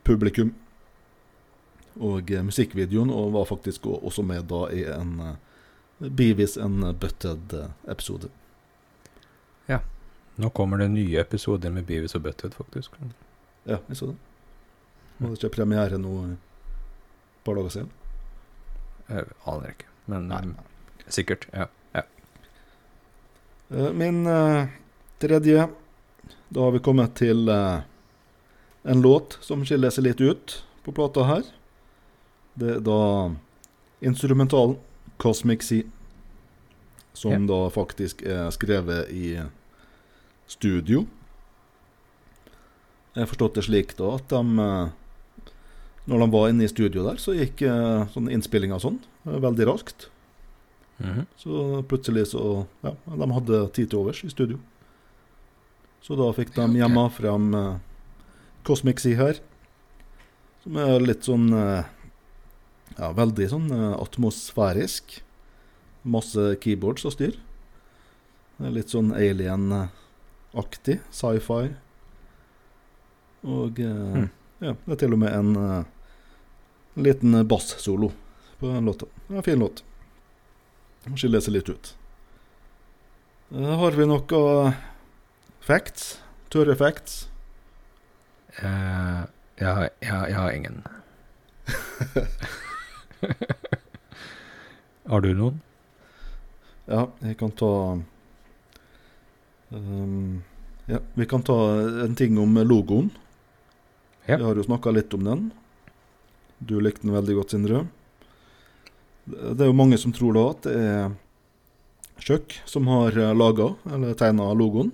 publikum. 0.06 0.54
Og 2.00 2.32
eh, 2.32 2.44
musikkvideoen, 2.44 3.14
og 3.14 3.34
var 3.34 3.46
faktisk 3.50 3.86
også 3.88 4.24
med 4.24 4.48
da 4.52 4.66
i 4.74 4.86
en 4.92 5.20
eh, 5.20 6.10
Beavis 6.10 6.58
and 6.58 6.84
Butted-episode. 7.00 8.30
Nå 10.36 10.50
kommer 10.50 10.78
det 10.78 10.88
nye 10.88 11.20
episoder 11.20 11.72
med 11.72 11.86
Beavis 11.88 12.16
og 12.16 12.22
Butted, 12.22 12.54
faktisk. 12.54 12.92
Ja, 13.64 13.78
jeg 13.88 13.98
så 13.98 14.10
det. 14.12 14.16
Var 15.18 15.32
det 15.32 15.40
ikke 15.40 15.56
premiere 15.56 16.00
nå 16.00 16.16
eh, 16.26 16.34
et 16.36 17.46
par 17.48 17.56
dager 17.56 17.72
siden? 17.72 17.94
Jeg 19.08 19.30
aner 19.48 19.72
ikke, 19.72 19.88
men 20.12 20.28
Nei. 20.28 20.42
um, 20.44 20.56
sikkert. 21.08 21.48
Ja. 21.54 21.70
ja. 21.96 22.04
Min 23.96 24.26
eh, 24.28 24.74
tredje 25.24 25.68
Da 26.50 26.66
har 26.66 26.74
vi 26.76 26.84
kommet 26.84 27.16
til 27.16 27.48
eh, 27.50 27.86
en 28.84 29.02
låt 29.02 29.38
som 29.42 29.64
skiller 29.66 29.94
seg 29.94 30.10
litt 30.10 30.22
ut 30.22 30.60
på 30.84 30.92
plata 30.92 31.24
her. 31.32 31.48
Det 32.58 32.76
er 32.78 32.80
da 32.80 33.32
instrumentalen 34.02 34.78
'Cosmic 35.20 35.62
Sea', 35.64 35.86
som 37.14 37.32
Ja. 37.32 37.40
da 37.40 37.70
faktisk 37.70 38.22
er 38.26 38.50
skrevet 38.52 39.10
i 39.12 39.40
studio. 40.48 41.06
Jeg 43.16 43.22
har 43.24 43.28
forstått 43.32 43.56
det 43.56 43.64
slik 43.64 43.96
da 43.98 44.16
at 44.16 44.28
de 44.30 44.60
eh, 44.60 44.90
Når 46.08 46.20
de 46.20 46.32
var 46.32 46.50
inne 46.50 46.64
i 46.64 46.68
studio 46.68 47.02
der, 47.04 47.16
så 47.18 47.34
gikk 47.34 47.64
eh, 47.64 48.06
sånn 48.14 48.30
innspilling 48.30 48.72
og 48.76 48.82
sånn 48.84 49.00
eh, 49.26 49.40
veldig 49.42 49.66
raskt. 49.66 50.10
Mhm. 51.00 51.26
Så 51.38 51.82
plutselig 51.88 52.28
så 52.28 52.68
Ja, 52.84 52.92
de 53.08 53.32
hadde 53.34 53.74
tid 53.74 53.90
til 53.90 54.00
overs 54.00 54.24
i 54.24 54.30
studio. 54.30 54.60
Så 56.04 56.16
da 56.16 56.32
fikk 56.32 56.54
de 56.54 56.62
hjemme 56.78 57.10
frem 57.12 57.80
Cosmic 58.64 59.00
Sea 59.00 59.16
her. 59.16 59.40
Som 60.64 60.78
er 60.78 61.00
litt 61.00 61.24
sånn 61.24 61.52
eh, 61.54 61.84
Ja, 62.98 63.10
veldig 63.18 63.48
sånn 63.52 63.72
eh, 63.76 63.94
atmosfærisk. 64.00 65.18
Masse 66.06 66.52
keyboards 66.62 67.06
og 67.10 67.16
styr. 67.16 67.34
Litt 68.62 68.94
sånn 68.94 69.10
alien-aktig. 69.18 71.00
Sci-fi. 71.12 71.74
Og 73.46 73.78
Hmm. 73.82 74.30
ja, 74.62 74.72
det 74.86 74.94
er 74.96 75.02
til 75.02 75.14
og 75.14 75.20
med 75.20 75.34
en 75.36 75.56
eh, 75.60 75.84
liten 76.96 77.36
bass-solo 77.48 78.12
på 78.60 78.72
den 78.72 78.86
låta. 78.88 79.06
En 79.30 79.44
fin 79.44 79.60
låt. 79.60 79.84
Skiller 81.16 81.42
seg 81.44 81.54
litt 81.58 81.70
ut. 81.70 81.92
Har 83.54 83.92
vi 83.94 84.06
noe 84.10 84.74
facts? 85.62 86.20
Tørre 86.50 86.74
facts? 86.80 87.28
Uh, 88.64 89.26
jeg, 89.60 89.68
har- 89.68 89.92
jeg, 90.02 90.30
jeg 90.32 90.36
har 90.40 90.52
ingen. 90.56 90.80
har 95.12 95.24
du 95.26 95.32
noen? 95.38 95.62
Ja, 96.86 97.08
jeg 97.26 97.38
kan 97.40 97.54
ta 97.58 97.72
um, 99.74 100.44
Ja, 100.86 101.00
vi 101.18 101.26
kan 101.26 101.42
ta 101.46 101.58
en 102.06 102.16
ting 102.18 102.38
om 102.38 102.58
logoen. 102.62 103.10
Ja. 104.26 104.38
Vi 104.38 104.44
har 104.44 104.56
jo 104.56 104.66
snakka 104.66 104.94
litt 104.94 105.14
om 105.18 105.24
den. 105.26 105.46
Du 106.60 106.78
likte 106.80 107.08
den 107.08 107.16
veldig 107.16 107.40
godt, 107.40 107.56
Sindre. 107.56 107.86
Det 109.26 109.62
er 109.66 109.72
jo 109.72 109.78
mange 109.78 109.98
som 109.98 110.14
tror 110.14 110.36
da 110.38 110.50
at 110.54 110.68
det 110.68 110.76
er 110.82 111.16
Kjøkk 112.26 112.54
som 112.70 112.88
har 112.88 113.18
laga 113.36 113.74
eller 113.92 114.14
tegna 114.18 114.48
logoen. 114.56 114.94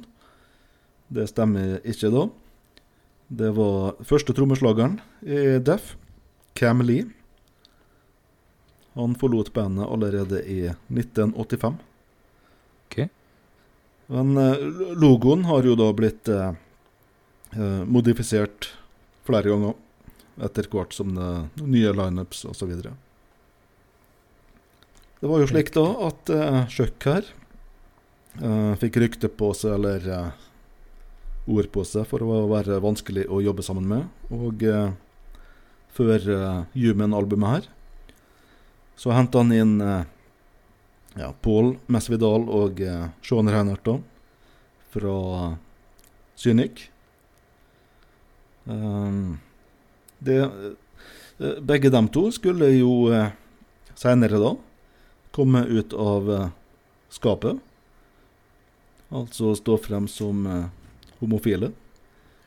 Det 1.12 1.28
stemmer 1.30 1.78
ikke 1.86 2.10
da. 2.14 2.24
Det 3.32 3.52
var 3.56 4.00
første 4.08 4.34
trommeslageren 4.36 4.98
i 5.22 5.60
Def, 5.64 5.94
Cam 6.58 6.82
Lee. 6.84 7.06
Han 9.00 9.16
forlot 9.16 9.54
bandet 9.56 9.88
allerede 9.88 10.42
i 10.44 10.60
1985. 10.92 11.78
Ok. 12.86 12.98
Men 14.12 14.38
eh, 14.38 14.66
logoen 15.00 15.46
har 15.48 15.64
jo 15.64 15.78
da 15.80 15.88
blitt 15.96 16.28
eh, 16.28 16.52
eh, 17.56 17.84
modifisert 17.88 18.74
flere 19.28 19.54
ganger 19.54 19.78
etter 20.42 20.68
hvert 20.72 20.96
som 20.96 21.16
det 21.16 21.64
nye 21.64 21.94
lineups 21.96 22.44
osv. 22.50 22.74
Det 25.22 25.30
var 25.30 25.44
jo 25.44 25.50
slik 25.52 25.72
da 25.76 25.86
at 26.10 26.32
eh, 26.34 26.62
Sjøkk 26.74 27.08
her 27.08 27.28
eh, 28.42 28.74
fikk 28.82 29.00
rykte 29.04 29.30
på 29.30 29.52
seg, 29.58 29.76
eller 29.78 30.08
eh, 30.10 30.48
ord 31.52 31.70
på 31.74 31.84
seg, 31.88 32.08
for 32.10 32.24
å 32.26 32.46
være 32.52 32.82
vanskelig 32.84 33.28
å 33.30 33.42
jobbe 33.44 33.66
sammen 33.66 33.88
med. 33.90 34.10
Og 34.34 34.66
eh, 34.66 34.92
før 35.92 36.26
uh, 36.32 36.64
Human-albumet 36.72 37.52
her, 37.52 37.66
så 38.96 39.14
henta 39.16 39.42
han 39.42 39.54
inn 39.56 39.76
eh, 39.82 40.04
ja, 41.20 41.32
Paul 41.44 41.76
Mesvidal 41.92 42.48
og 42.48 42.80
uh, 42.80 43.10
Sean 43.26 43.50
Reinhardt 43.52 43.84
da, 43.84 43.98
fra 44.94 45.16
Synik. 46.40 46.86
Um, 48.64 49.40
det, 50.24 50.38
eh, 50.46 51.58
begge 51.60 51.92
dem 51.92 52.08
to 52.14 52.30
skulle 52.32 52.70
jo 52.78 53.10
seinere 53.98 54.40
da 54.42 54.54
komme 55.32 55.64
ut 55.66 55.94
av 55.94 56.32
eh, 56.32 56.50
skapet. 57.10 57.60
Altså 59.12 59.56
stå 59.56 59.78
frem 59.78 60.08
som 60.08 60.46
eh, 60.48 60.66
homofile. 61.20 61.72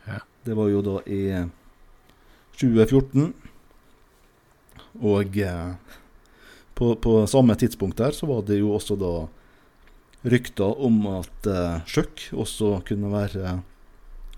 Ja. 0.07 0.21
Det 0.45 0.57
var 0.57 0.69
jo 0.69 0.83
da 0.85 1.01
i 1.09 1.23
2014. 2.61 3.33
Og 5.01 5.39
eh, 5.41 5.95
på, 6.75 6.95
på 6.99 7.23
samme 7.31 7.55
tidspunkt 7.59 7.99
der 8.01 8.15
så 8.17 8.27
var 8.27 8.43
det 8.47 8.59
jo 8.59 8.73
også 8.75 8.97
da 8.99 9.15
rykter 10.25 10.81
om 10.81 11.03
at 11.21 11.49
eh, 11.51 11.83
Sjøk 11.87 12.31
også 12.33 12.79
kunne 12.89 13.13
være 13.13 13.59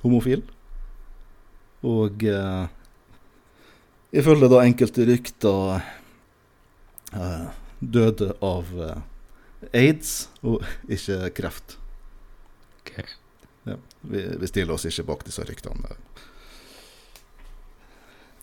homofil. 0.02 0.42
Og 1.86 2.24
eh, 2.26 2.64
ifølge 4.16 4.50
da 4.50 4.64
enkelte 4.66 5.06
rykter 5.06 5.78
eh, 7.14 7.46
døde 7.80 8.32
av 8.44 8.72
eh, 8.88 9.04
aids 9.72 10.16
og 10.42 10.64
ikke 10.98 11.30
kreft. 11.38 11.78
Okay. 12.82 13.06
Ja, 13.66 13.78
vi, 14.06 14.22
vi 14.40 14.50
stiller 14.50 14.76
oss 14.76 14.86
ikke 14.86 15.08
bak 15.08 15.24
disse 15.26 15.46
ryktene. 15.46 15.96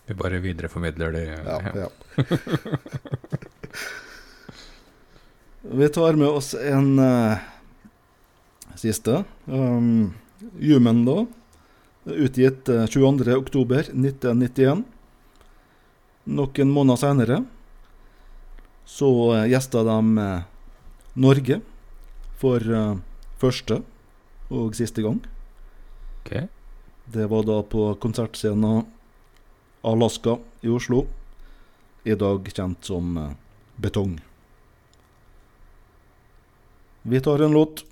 Vi 0.04 0.16
bare 0.20 0.42
videreformidler 0.44 1.14
det. 1.16 1.28
Ja, 1.48 1.60
ja. 1.86 1.92
Vi 5.62 5.90
tar 5.90 6.20
med 6.20 6.28
oss 6.28 6.54
en 6.54 7.00
uh, 7.00 7.38
siste. 8.76 9.24
Um, 9.46 10.14
Human, 10.60 11.06
da. 11.08 11.26
Utgitt 12.06 12.70
uh, 12.70 12.84
22.10.1991. 12.86 14.84
Noen 16.24 16.70
måneder 16.72 17.00
senere 17.00 17.44
så 18.86 19.10
uh, 19.32 19.46
gjesta 19.48 19.84
de 19.88 20.00
eh, 20.20 20.44
Norge 21.14 21.60
for 22.42 22.60
eh, 22.60 22.96
første 23.40 23.80
og 24.54 24.76
siste 24.78 25.04
gang. 25.06 25.22
Okay. 26.24 26.48
Det 27.14 27.28
var 27.30 27.46
da 27.48 27.60
på 27.68 27.92
konsertscenen 28.02 28.86
Alaska 29.84 30.38
i 30.64 30.72
Oslo, 30.72 31.04
i 32.04 32.16
dag 32.20 32.48
kjent 32.50 32.90
som 32.90 33.18
eh, 33.20 33.32
Betong. 33.76 34.22
Vi 37.02 37.22
tar 37.22 37.40
en 37.40 37.52
låt. 37.52 37.86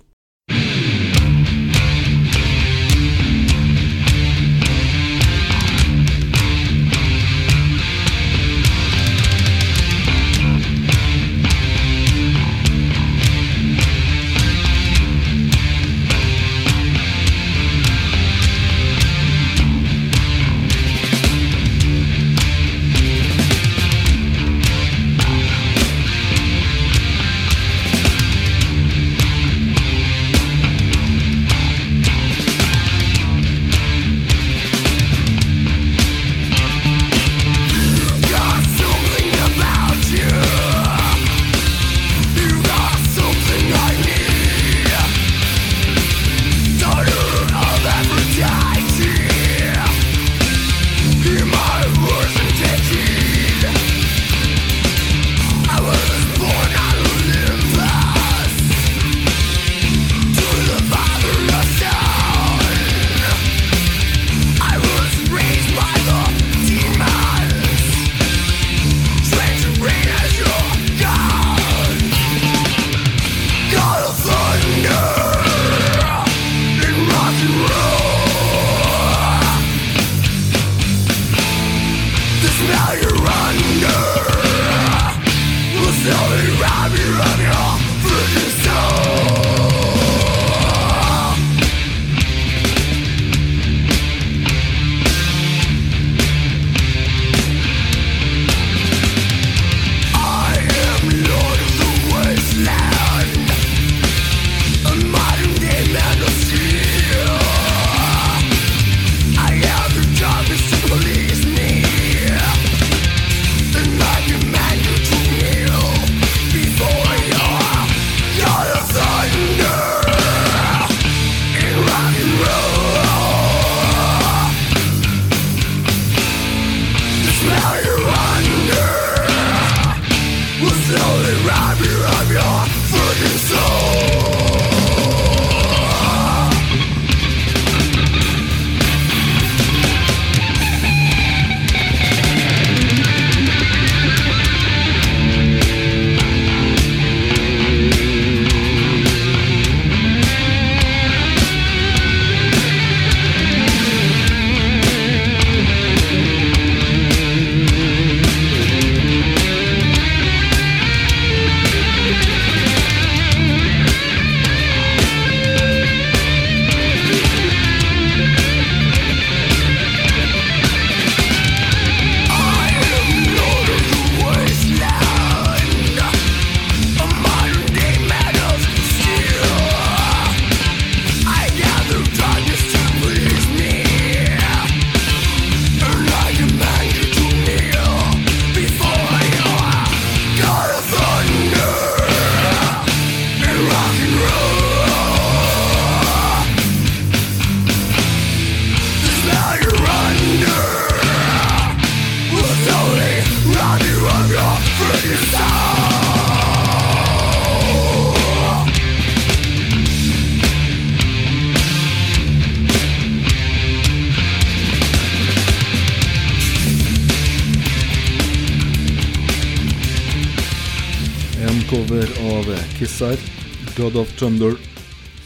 'God 223.82 223.96
of 223.96 224.18
Thunder', 224.18 224.58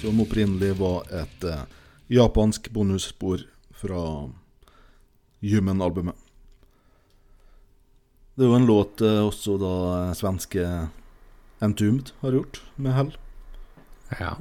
som 0.01 0.21
opprinnelig 0.21 0.79
var 0.79 1.03
et 1.13 1.43
eh, 1.45 1.65
japansk 2.09 2.71
bonusspor 2.73 3.43
fra 3.77 4.05
Human-albumet. 5.45 6.17
Det 8.33 8.47
er 8.47 8.49
jo 8.49 8.57
en 8.57 8.69
låt 8.71 9.03
eh, 9.05 9.19
også 9.27 9.59
da 9.61 9.73
eh, 9.97 10.15
svenske 10.17 10.65
Entombed 11.61 12.15
har 12.23 12.39
gjort, 12.39 12.63
med 12.81 12.97
hell. 12.97 13.13
Ja. 14.23 14.33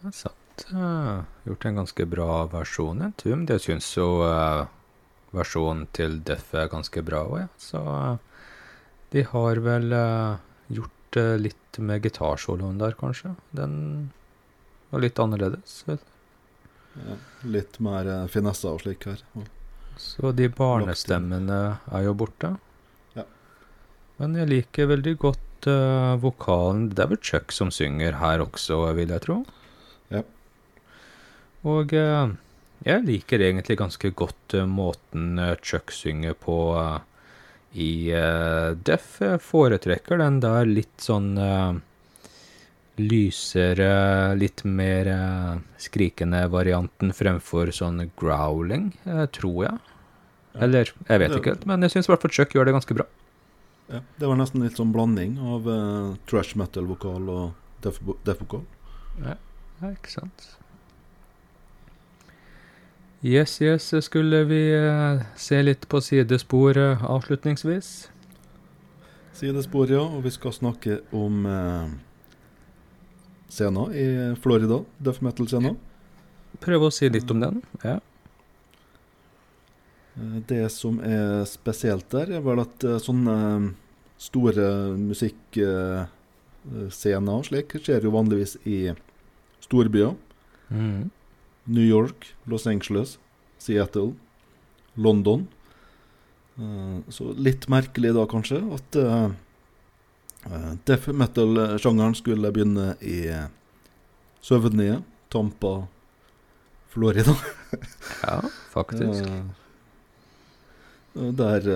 Det 0.00 0.14
er 0.14 0.16
sant. 0.22 0.66
Uh, 0.72 1.20
gjort 1.44 1.68
en 1.68 1.82
ganske 1.82 2.08
bra 2.16 2.30
versjon. 2.54 3.04
Entombed. 3.10 3.52
jeg 3.52 3.66
syns 3.66 3.90
jo 3.98 4.08
uh, 4.24 4.64
versjonen 5.36 5.84
til 5.92 6.16
Death 6.24 6.56
er 6.56 6.72
ganske 6.72 7.04
bra 7.04 7.26
òg, 7.28 7.38
ja. 7.44 7.52
Så 7.60 7.84
uh, 7.84 8.16
de 9.12 9.28
har 9.34 9.64
vel 9.68 9.92
uh, 9.92 10.40
litt 11.16 11.78
med 11.78 12.04
gitarsoloen 12.04 12.78
der, 12.80 12.94
kanskje. 12.98 13.34
Den 13.56 13.74
var 14.90 15.02
litt 15.02 15.18
annerledes. 15.18 15.82
Ja, 15.88 17.16
litt 17.50 17.80
mer 17.82 18.06
eh, 18.06 18.26
finesser 18.30 18.76
og 18.76 18.84
slik 18.84 19.08
her. 19.08 19.22
Så 19.98 20.30
de 20.34 20.48
barnestemmene 20.50 21.60
er 21.90 22.06
jo 22.06 22.14
borte. 22.18 22.54
Ja. 23.14 23.26
Men 24.20 24.36
jeg 24.38 24.50
liker 24.50 24.90
veldig 24.90 25.14
godt 25.22 25.68
uh, 25.70 26.14
vokalen. 26.22 26.88
Det 26.90 27.04
er 27.04 27.12
vel 27.12 27.22
Chuck 27.22 27.54
som 27.54 27.70
synger 27.74 28.18
her 28.18 28.42
også, 28.42 28.80
vil 28.98 29.14
jeg 29.14 29.22
tro. 29.26 29.40
Ja. 30.10 30.24
Og 31.66 31.94
uh, 31.94 32.34
jeg 32.84 33.06
liker 33.06 33.42
egentlig 33.42 33.78
ganske 33.80 34.10
godt 34.18 34.58
uh, 34.58 34.66
måten 34.66 35.38
Chuck 35.62 35.94
synger 35.94 36.34
på 36.38 36.58
eh, 36.78 36.98
i 37.74 38.12
uh, 38.14 38.74
Duff. 38.86 39.18
Jeg 39.22 39.42
foretrekker 39.42 40.20
den 40.22 40.38
der 40.44 40.68
litt 40.68 41.02
sånn 41.02 41.34
uh, 41.38 41.74
lysere, 43.00 44.34
litt 44.38 44.62
mer 44.64 45.10
uh, 45.10 45.56
skrikende 45.82 46.44
varianten 46.52 47.10
fremfor 47.14 47.72
sånn 47.74 48.06
growling, 48.20 48.92
uh, 49.08 49.26
tror 49.34 49.60
jeg. 49.66 49.82
Ja. 50.54 50.62
Eller, 50.62 50.94
jeg 51.08 51.18
vet 51.24 51.34
ikke 51.34 51.56
helt, 51.56 51.66
men 51.66 51.82
jeg 51.82 51.96
syns 51.96 52.06
i 52.06 52.12
hvert 52.12 52.22
fall 52.22 52.34
Chuck 52.36 52.54
gjør 52.54 52.68
det 52.68 52.76
ganske 52.76 52.94
bra. 52.94 53.08
Ja, 53.90 54.00
det 54.16 54.28
var 54.30 54.38
nesten 54.38 54.62
litt 54.64 54.78
sånn 54.78 54.94
blanding 54.94 55.34
av 55.42 55.66
eh, 55.68 56.12
trash 56.30 56.56
metal-vokal 56.56 57.26
og 57.28 57.82
deaf-vokal. 57.84 58.62
Deaf 59.20 59.34
Ja, 59.82 59.90
ikke 59.90 60.12
sant. 60.12 60.46
Yes, 63.24 63.62
yes, 63.62 64.04
skulle 64.04 64.44
vi 64.44 64.74
eh, 64.74 65.22
se 65.36 65.62
litt 65.62 65.88
på 65.88 66.00
sidespor 66.04 66.76
eh, 66.76 67.04
avslutningsvis? 67.08 68.10
Sidespor, 69.32 69.88
ja, 69.88 70.02
og 70.04 70.26
vi 70.26 70.30
skal 70.34 70.52
snakke 70.52 70.98
om 71.16 71.46
eh, 71.48 71.88
scenen 73.48 73.94
i 73.96 74.36
Florida, 74.44 74.84
Duff 75.00 75.22
metal-scenen. 75.24 75.80
Prøve 76.60 76.84
å 76.90 76.92
si 76.92 77.08
litt 77.08 77.24
om 77.32 77.40
den. 77.40 77.64
Ja. 77.80 77.96
Eh, 80.20 80.44
Det 80.52 80.68
som 80.76 81.00
er 81.00 81.48
spesielt 81.48 82.04
der, 82.12 82.28
er 82.28 82.44
vel 82.44 82.60
at 82.60 82.76
eh, 82.84 83.00
sånne 83.00 83.72
store 84.20 84.92
musikkscener 85.00 87.32
og 87.40 87.48
slik 87.48 87.72
skjer 87.80 88.04
jo 88.04 88.12
vanligvis 88.20 88.60
i 88.68 88.92
storbyer. 89.64 90.12
Mm. 90.68 91.08
New 91.64 91.84
York, 91.84 92.26
Los 92.50 92.66
Angeles, 92.66 93.18
Seattle, 93.58 94.12
London. 94.94 95.46
Eh, 96.58 96.98
Så 97.08 97.32
litt 97.36 97.68
merkelig 97.68 98.14
da 98.14 98.26
kanskje 98.30 98.60
at 98.76 98.96
eh, 99.00 99.30
eh, 100.50 100.70
death 100.86 101.08
metal-sjangeren 101.10 102.14
skulle 102.14 102.52
begynne 102.54 102.94
i 103.00 103.18
søvnige 104.44 105.02
Tampa, 105.32 105.86
Florida. 106.94 107.34
ja, 108.22 108.40
faktisk. 108.70 109.24
Der 111.14 111.66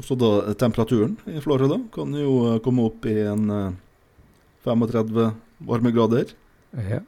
også 0.00 0.16
da 0.16 0.54
temperaturen 0.56 1.18
i 1.28 1.40
Florida 1.44 1.76
kan 1.92 2.12
jo 2.16 2.58
komme 2.64 2.86
opp 2.88 3.04
i 3.08 3.18
en 3.28 3.50
eh, 3.52 3.72
35 4.64 5.30
varmegrader. 5.68 6.32
Ja. 6.76 7.00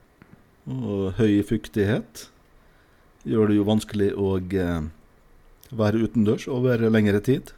Og 0.71 1.17
høy 1.19 1.41
fuktighet 1.43 2.29
gjør 3.27 3.51
det 3.51 3.57
jo 3.59 3.67
vanskelig 3.67 4.11
å 4.19 4.37
eh, 4.39 4.85
være 5.75 6.05
utendørs 6.07 6.47
over 6.51 6.83
lengre 6.91 7.21
tid. 7.25 7.53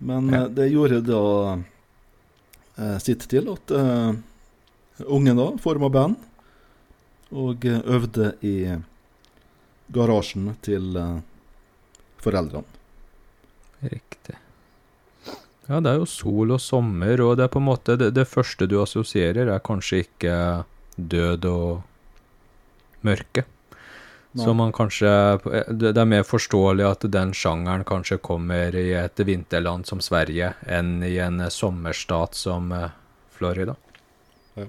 Men 0.00 0.30
Ja. 0.32 0.44
eh, 0.44 0.48
det 0.48 0.70
gjorde 0.72 1.02
da 1.04 1.24
eh, 2.78 2.98
sitt 2.98 3.28
til 3.28 3.48
at 3.52 3.70
uh, 3.70 4.14
ungen 5.06 5.36
da 5.36 5.50
forma 5.60 5.88
band 5.92 6.16
og 7.34 7.64
øvde 7.64 8.34
i 8.42 8.76
garasjen 9.92 10.54
til 10.62 10.96
uh, 10.96 11.20
foreldrene. 12.22 12.68
Riktig. 13.84 14.36
Ja, 15.68 15.80
det 15.80 15.90
er 15.90 15.98
jo 15.98 16.06
sol 16.08 16.52
og 16.52 16.60
sommer, 16.60 17.20
og 17.24 17.36
det 17.38 17.46
er 17.46 17.52
på 17.52 17.60
en 17.60 17.68
måte 17.68 17.96
det, 17.96 18.12
det 18.14 18.28
første 18.28 18.68
du 18.68 18.76
assosierer, 18.82 19.48
er 19.48 19.64
kanskje 19.64 20.04
ikke 20.04 20.36
død 20.96 21.48
og 21.50 23.04
mørke. 23.04 23.44
Så 24.34 24.50
man 24.54 24.72
kanskje 24.74 25.10
Det 25.70 25.94
er 25.94 26.10
mer 26.10 26.24
forståelig 26.26 26.86
at 26.88 27.06
den 27.12 27.32
sjangeren 27.36 27.84
kanskje 27.86 28.18
kommer 28.18 28.74
i 28.74 28.90
et 28.98 29.20
vinterland 29.26 29.86
som 29.86 30.00
Sverige, 30.02 30.54
enn 30.66 31.02
i 31.06 31.16
en 31.22 31.38
sommerstat 31.50 32.34
som 32.34 32.72
eh, 32.72 32.90
Florida. 33.30 33.76
Ja. 34.58 34.66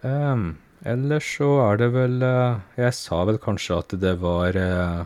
Um, 0.00 0.56
ellers 0.84 1.28
så 1.36 1.50
er 1.66 1.82
det 1.82 1.90
vel 1.92 2.24
eh, 2.24 2.62
Jeg 2.80 2.96
sa 2.96 3.20
vel 3.28 3.40
kanskje 3.42 3.82
at 3.82 3.94
det 4.00 4.14
var 4.24 4.56
eh, 4.56 5.04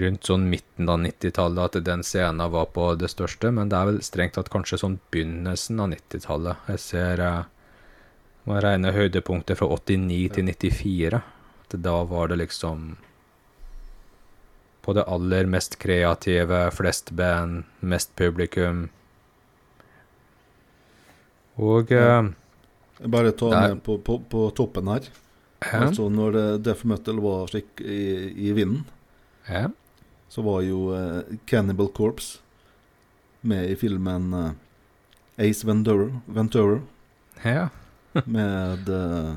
rundt 0.00 0.24
sånn 0.24 0.48
midten 0.48 0.88
av 0.88 1.02
90-tallet 1.04 1.68
at 1.68 1.84
den 1.84 2.06
scenen 2.06 2.52
var 2.54 2.72
på 2.72 2.94
det 2.96 3.12
største, 3.12 3.52
men 3.52 3.68
det 3.68 3.76
er 3.76 3.92
vel 3.92 4.02
strengt 4.06 4.38
tatt 4.38 4.48
kanskje 4.52 4.80
sånn 4.80 5.00
begynnelsen 5.12 5.84
av 5.84 5.92
90-tallet. 5.92 6.68
Jeg 6.72 6.84
ser 6.86 7.24
eh, 8.56 8.60
regner 8.62 8.92
regne 8.92 8.92
høydepunkter 8.96 9.54
fra 9.58 9.66
89 9.68 10.28
til 10.34 10.44
94. 10.44 11.22
At 11.68 11.82
da 11.84 12.02
var 12.04 12.28
det 12.28 12.38
liksom 12.38 12.96
På 14.82 14.94
det 14.96 15.04
aller 15.06 15.44
mest 15.46 15.76
kreative, 15.78 16.70
flest 16.72 17.10
band, 17.12 17.64
mest 17.80 18.14
publikum. 18.16 18.88
Og 21.58 21.90
Ja. 21.90 22.20
eh, 22.22 23.08
Bare 23.08 23.30
ta 23.32 23.50
Der. 23.50 23.68
med 23.74 23.82
på, 23.84 23.98
på, 23.98 24.18
på 24.30 24.50
toppen 24.56 24.88
her. 24.88 25.00
ja, 25.72 25.80
Altså 25.86 26.08
når 26.10 26.58
Deaf 26.62 26.84
metal 26.84 27.20
var 27.20 27.46
slik 27.46 27.80
i, 27.80 28.48
i 28.48 28.52
vinden, 28.52 28.84
ja, 29.48 29.68
så 30.28 30.42
var 30.42 30.62
jo 30.62 30.94
eh, 30.94 31.22
Cannibal 31.46 31.88
Corpse 31.88 32.38
med 33.42 33.70
i 33.70 33.74
filmen 33.76 34.32
eh, 34.34 35.48
Ace 35.48 35.66
Ventura, 35.66 36.20
Ventura 36.26 36.80
ja. 37.44 37.68
Med 38.26 38.88
uh, 38.88 39.36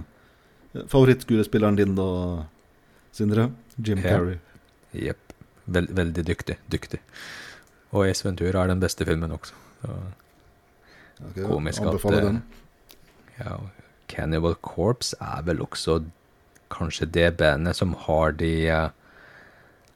favorittskuespilleren 0.88 1.76
din 1.80 1.96
da, 1.96 2.46
Sindre. 3.12 3.50
Jim 3.78 3.98
Ja. 4.00 4.10
Carrey. 4.18 4.38
Jepp. 4.94 5.34
Vel, 5.66 5.88
veldig 5.92 6.24
dyktig. 6.28 6.58
Dyktig. 6.72 7.00
Og 7.92 8.08
Ace 8.08 8.24
Ventura 8.26 8.64
er 8.64 8.72
den 8.72 8.80
beste 8.80 9.06
filmen 9.08 9.32
også. 9.36 9.54
Så, 9.82 10.00
Ok, 11.22 11.36
Komisk 11.46 11.82
at, 11.84 11.88
anbefaler 11.92 12.18
eh, 12.18 12.24
den. 12.26 12.38
ja, 13.38 13.58
Cannibal 14.10 14.56
Corpse 14.66 15.14
er 15.22 15.44
vel 15.46 15.60
også 15.62 16.00
kanskje 16.74 17.06
det 17.14 17.28
bandet 17.38 17.76
som 17.78 17.94
har 18.08 18.32
de 18.40 18.50
eh, 18.74 18.90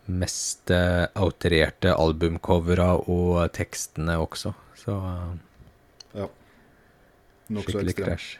mest 0.05 0.69
eh, 0.69 1.07
outrerte 1.17 1.95
albumcovera 1.97 2.91
og 3.09 3.49
tekstene 3.57 4.19
også. 4.21 4.53
Så 4.77 4.99
ja. 6.13 6.27
Nokså 7.49 7.81
ekstremt. 7.81 8.37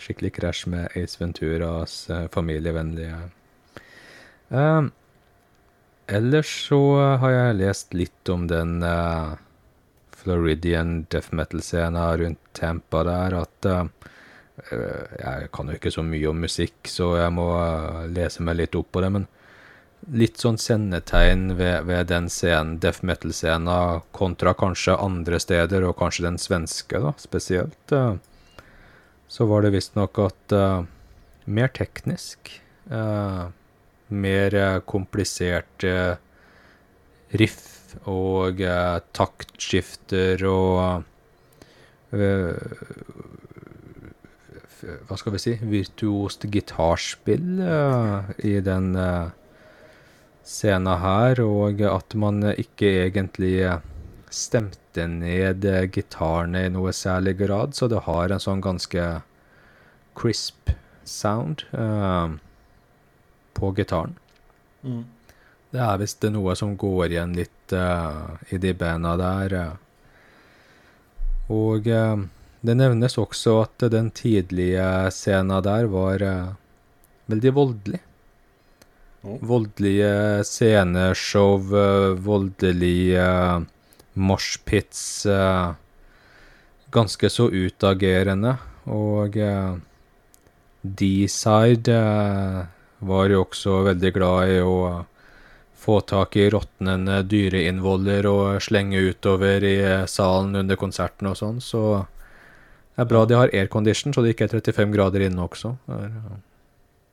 Skikkelig 0.00 0.32
krasj 0.38 0.64
med 0.72 0.96
Ace 0.96 1.20
Venturas 1.20 2.00
eh, 2.10 2.26
familievennlige. 2.32 3.18
Uh, 4.50 4.88
Ellers 6.10 6.50
så 6.66 6.80
har 7.22 7.30
jeg 7.30 7.58
lest 7.60 7.94
litt 7.94 8.30
om 8.32 8.48
den 8.50 8.80
uh, 8.82 9.36
Floridian 10.20 11.04
death 11.10 11.34
metal-scenen 11.34 12.16
rundt 12.18 12.40
Tampa 12.52 13.04
der, 13.06 13.36
at 13.44 13.68
eh, 13.70 13.84
Jeg 14.70 15.48
kan 15.54 15.70
jo 15.70 15.76
ikke 15.78 15.92
så 15.94 16.02
mye 16.04 16.28
om 16.28 16.42
musikk, 16.44 16.82
så 16.90 17.14
jeg 17.16 17.32
må 17.32 17.46
lese 18.12 18.42
meg 18.44 18.58
litt 18.58 18.74
opp 18.76 18.90
på 18.92 19.00
det, 19.00 19.08
men 19.14 19.24
litt 20.12 20.40
sånn 20.42 20.58
kjennetegn 20.60 21.54
ved, 21.56 21.86
ved 21.88 22.10
den 22.10 22.28
scenen, 22.32 22.76
death 22.82 23.04
metal-scenen, 23.06 24.02
kontra 24.16 24.52
kanskje 24.58 24.98
andre 25.00 25.40
steder, 25.40 25.86
og 25.88 25.96
kanskje 26.02 26.26
den 26.26 26.36
svenske, 26.42 27.00
da, 27.00 27.14
spesielt, 27.20 27.94
uh, 27.96 28.18
så 29.30 29.46
var 29.46 29.62
det 29.62 29.74
visstnok 29.76 30.18
at 30.26 30.54
uh, 30.56 30.82
mer 31.46 31.70
teknisk. 31.76 32.50
Uh, 32.90 33.48
mer 34.10 34.56
kompliserte 34.90 36.18
riff 37.38 37.94
og 38.10 38.58
taktskifter 39.14 40.42
og 40.50 41.04
hva 45.06 45.18
skal 45.18 45.34
vi 45.34 45.40
si, 45.42 45.54
virtuost 45.62 46.46
gitarspill 46.52 47.60
uh, 47.62 48.30
i 48.46 48.56
den 48.64 48.94
uh, 48.96 49.30
scenen 50.46 51.00
her, 51.02 51.42
og 51.44 51.82
at 51.86 52.16
man 52.18 52.42
ikke 52.52 52.92
egentlig 53.06 53.54
stemte 54.32 54.79
ned 54.96 55.66
gitarene 55.94 56.64
i 56.66 56.72
noe 56.72 56.92
særlig 56.96 57.36
grad, 57.38 57.74
så 57.74 57.88
det 57.88 58.04
har 58.06 58.30
en 58.30 58.42
sånn 58.42 58.62
ganske 58.64 59.04
crisp 60.18 60.72
sound 61.04 61.62
uh, 61.74 62.34
på 63.54 63.72
gitaren. 63.76 64.16
Mm. 64.82 65.04
Det 65.70 65.84
er 65.86 66.00
visst 66.00 66.26
noe 66.34 66.56
som 66.58 66.74
går 66.76 67.12
igjen 67.12 67.36
litt 67.38 67.72
i 68.50 68.58
de 68.58 68.72
banda 68.74 69.12
der. 69.20 69.52
Og 71.54 71.86
det 72.60 72.76
nevnes 72.76 73.16
også 73.16 73.54
at 73.62 73.84
den 73.92 74.10
tidlige 74.12 74.84
scenen 75.14 75.62
der 75.64 75.86
var 75.88 76.20
uh, 76.22 76.48
veldig 77.32 77.52
voldelig. 77.56 78.00
Voldelige 79.24 80.44
sceneshow, 80.44 81.56
uh, 81.72 82.18
voldelige 82.20 83.24
uh, 83.24 83.64
moshpits. 84.20 85.26
eh, 85.26 85.72
ganske 86.90 87.30
så 87.30 87.48
utagerende. 87.50 88.56
Og 88.90 89.36
eh, 89.36 89.74
D-side 90.82 91.98
var 93.00 93.30
jo 93.32 93.44
også 93.44 93.82
veldig 93.90 94.12
glad 94.16 94.52
i 94.52 94.60
å 94.64 94.76
få 95.80 96.00
tak 96.04 96.36
i 96.36 96.48
råtnende 96.52 97.22
dyreinnvoller 97.24 98.26
og 98.28 98.62
slenge 98.64 99.00
utover 99.00 99.64
i 99.64 99.76
salen 100.10 100.58
under 100.60 100.76
konserten 100.76 101.30
og 101.30 101.38
sånn, 101.40 101.60
så 101.64 102.02
det 102.92 103.06
er 103.06 103.08
bra 103.08 103.22
de 103.24 103.38
har 103.38 103.52
aircondition, 103.56 104.12
så 104.12 104.20
det 104.20 104.34
ikke 104.34 104.50
er 104.50 104.58
35 104.58 104.92
grader 104.92 105.24
inne 105.24 105.46
også. 105.46 105.72
Der, 105.88 106.18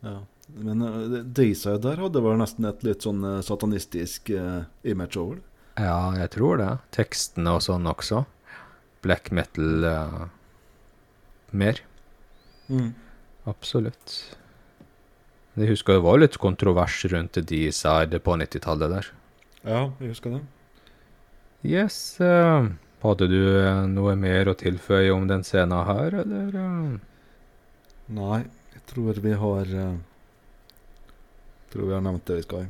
ja. 0.04 0.18
Men 0.58 0.84
uh, 0.84 1.22
Dayside 1.24 1.80
der 1.84 2.02
hadde 2.04 2.24
vel 2.24 2.36
nesten 2.40 2.68
et 2.68 2.84
litt 2.84 3.08
sånn 3.08 3.24
satanistisk 3.44 4.34
uh, 4.36 4.68
image 4.84 5.16
over 5.20 5.40
det? 5.40 5.57
Ja, 5.78 6.16
jeg 6.18 6.32
tror 6.34 6.58
det. 6.58 6.72
Tekstene 6.96 7.54
og 7.58 7.62
sånn 7.66 7.86
også. 7.90 8.24
Black 9.06 9.30
metal 9.36 9.86
uh, 9.86 10.24
mer. 11.54 11.84
Mm. 12.68 12.96
Absolutt. 13.48 14.16
Jeg 15.58 15.72
husker 15.72 15.98
det 15.98 16.06
var 16.06 16.20
litt 16.22 16.38
kontrovers 16.42 16.98
rundt 17.14 17.38
de 17.50 17.62
side 17.74 18.22
på 18.26 18.38
90-tallet 18.42 18.94
der. 18.94 19.12
Ja, 19.62 19.84
jeg 20.02 20.16
husker 20.16 20.38
det. 20.38 20.42
Yes. 21.66 22.18
Uh, 22.22 22.74
hadde 23.04 23.30
du 23.30 23.40
eh, 23.62 23.86
noe 23.90 24.16
mer 24.18 24.50
å 24.50 24.58
tilføye 24.58 25.14
om 25.14 25.28
den 25.30 25.46
scenen 25.46 25.86
her, 25.86 26.20
eller? 26.24 26.58
Nei, 28.18 28.42
jeg 28.74 28.84
tror 28.90 29.22
vi 29.22 29.34
har 29.38 29.74
tror 31.72 31.88
vi 31.90 31.94
har 31.94 32.04
nevnt 32.06 32.26
det 32.26 32.40
vi 32.40 32.46
skal. 32.46 32.68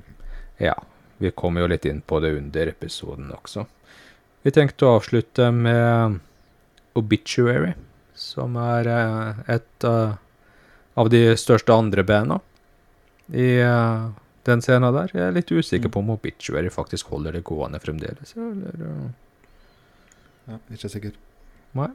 Ja, 0.59 0.75
vi 1.17 1.31
kom 1.31 1.57
jo 1.57 1.67
litt 1.69 1.85
inn 1.89 2.01
på 2.01 2.19
det 2.23 2.35
under 2.37 2.69
episoden 2.71 3.31
også. 3.33 3.65
Vi 4.45 4.53
tenkte 4.53 4.85
å 4.85 4.97
avslutte 4.99 5.49
med 5.51 6.19
Obituary, 6.97 7.73
som 8.17 8.55
er 8.61 8.89
et 9.49 9.87
av 9.87 11.09
de 11.13 11.21
største 11.37 11.73
andre 11.73 12.05
banda 12.07 12.39
i 13.33 13.49
den 14.47 14.63
scenen 14.63 14.95
der. 14.95 15.11
Jeg 15.11 15.25
er 15.25 15.35
litt 15.35 15.51
usikker 15.51 15.91
på 15.91 15.99
om 16.01 16.13
Obituary 16.15 16.71
faktisk 16.73 17.11
holder 17.11 17.35
det 17.35 17.43
gående 17.49 17.81
fremdeles, 17.83 18.33
eller? 18.37 19.11
Ja, 20.47 20.61
ikke 20.71 20.89
sikker. 20.89 21.17
Nei. 21.75 21.91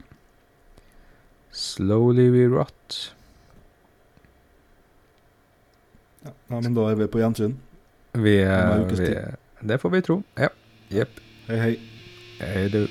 Slowly 1.53 2.29
we 2.33 2.45
rot. 2.53 2.99
Ja, 6.23 6.31
ja, 6.31 6.59
men 6.59 6.73
da 6.77 6.87
er 6.91 6.97
vi 7.01 7.09
på 7.09 7.19
gjensyn. 7.21 7.57
Vi, 8.13 8.37
vi 8.89 9.17
Det 9.59 9.77
får 9.77 9.89
vi 9.89 10.01
tro. 10.01 10.23
Ja. 10.35 10.49
Jepp. 10.89 11.09
Hei, 11.47 11.57
hei. 11.57 11.79
Hei, 12.39 12.67
du. 12.69 12.87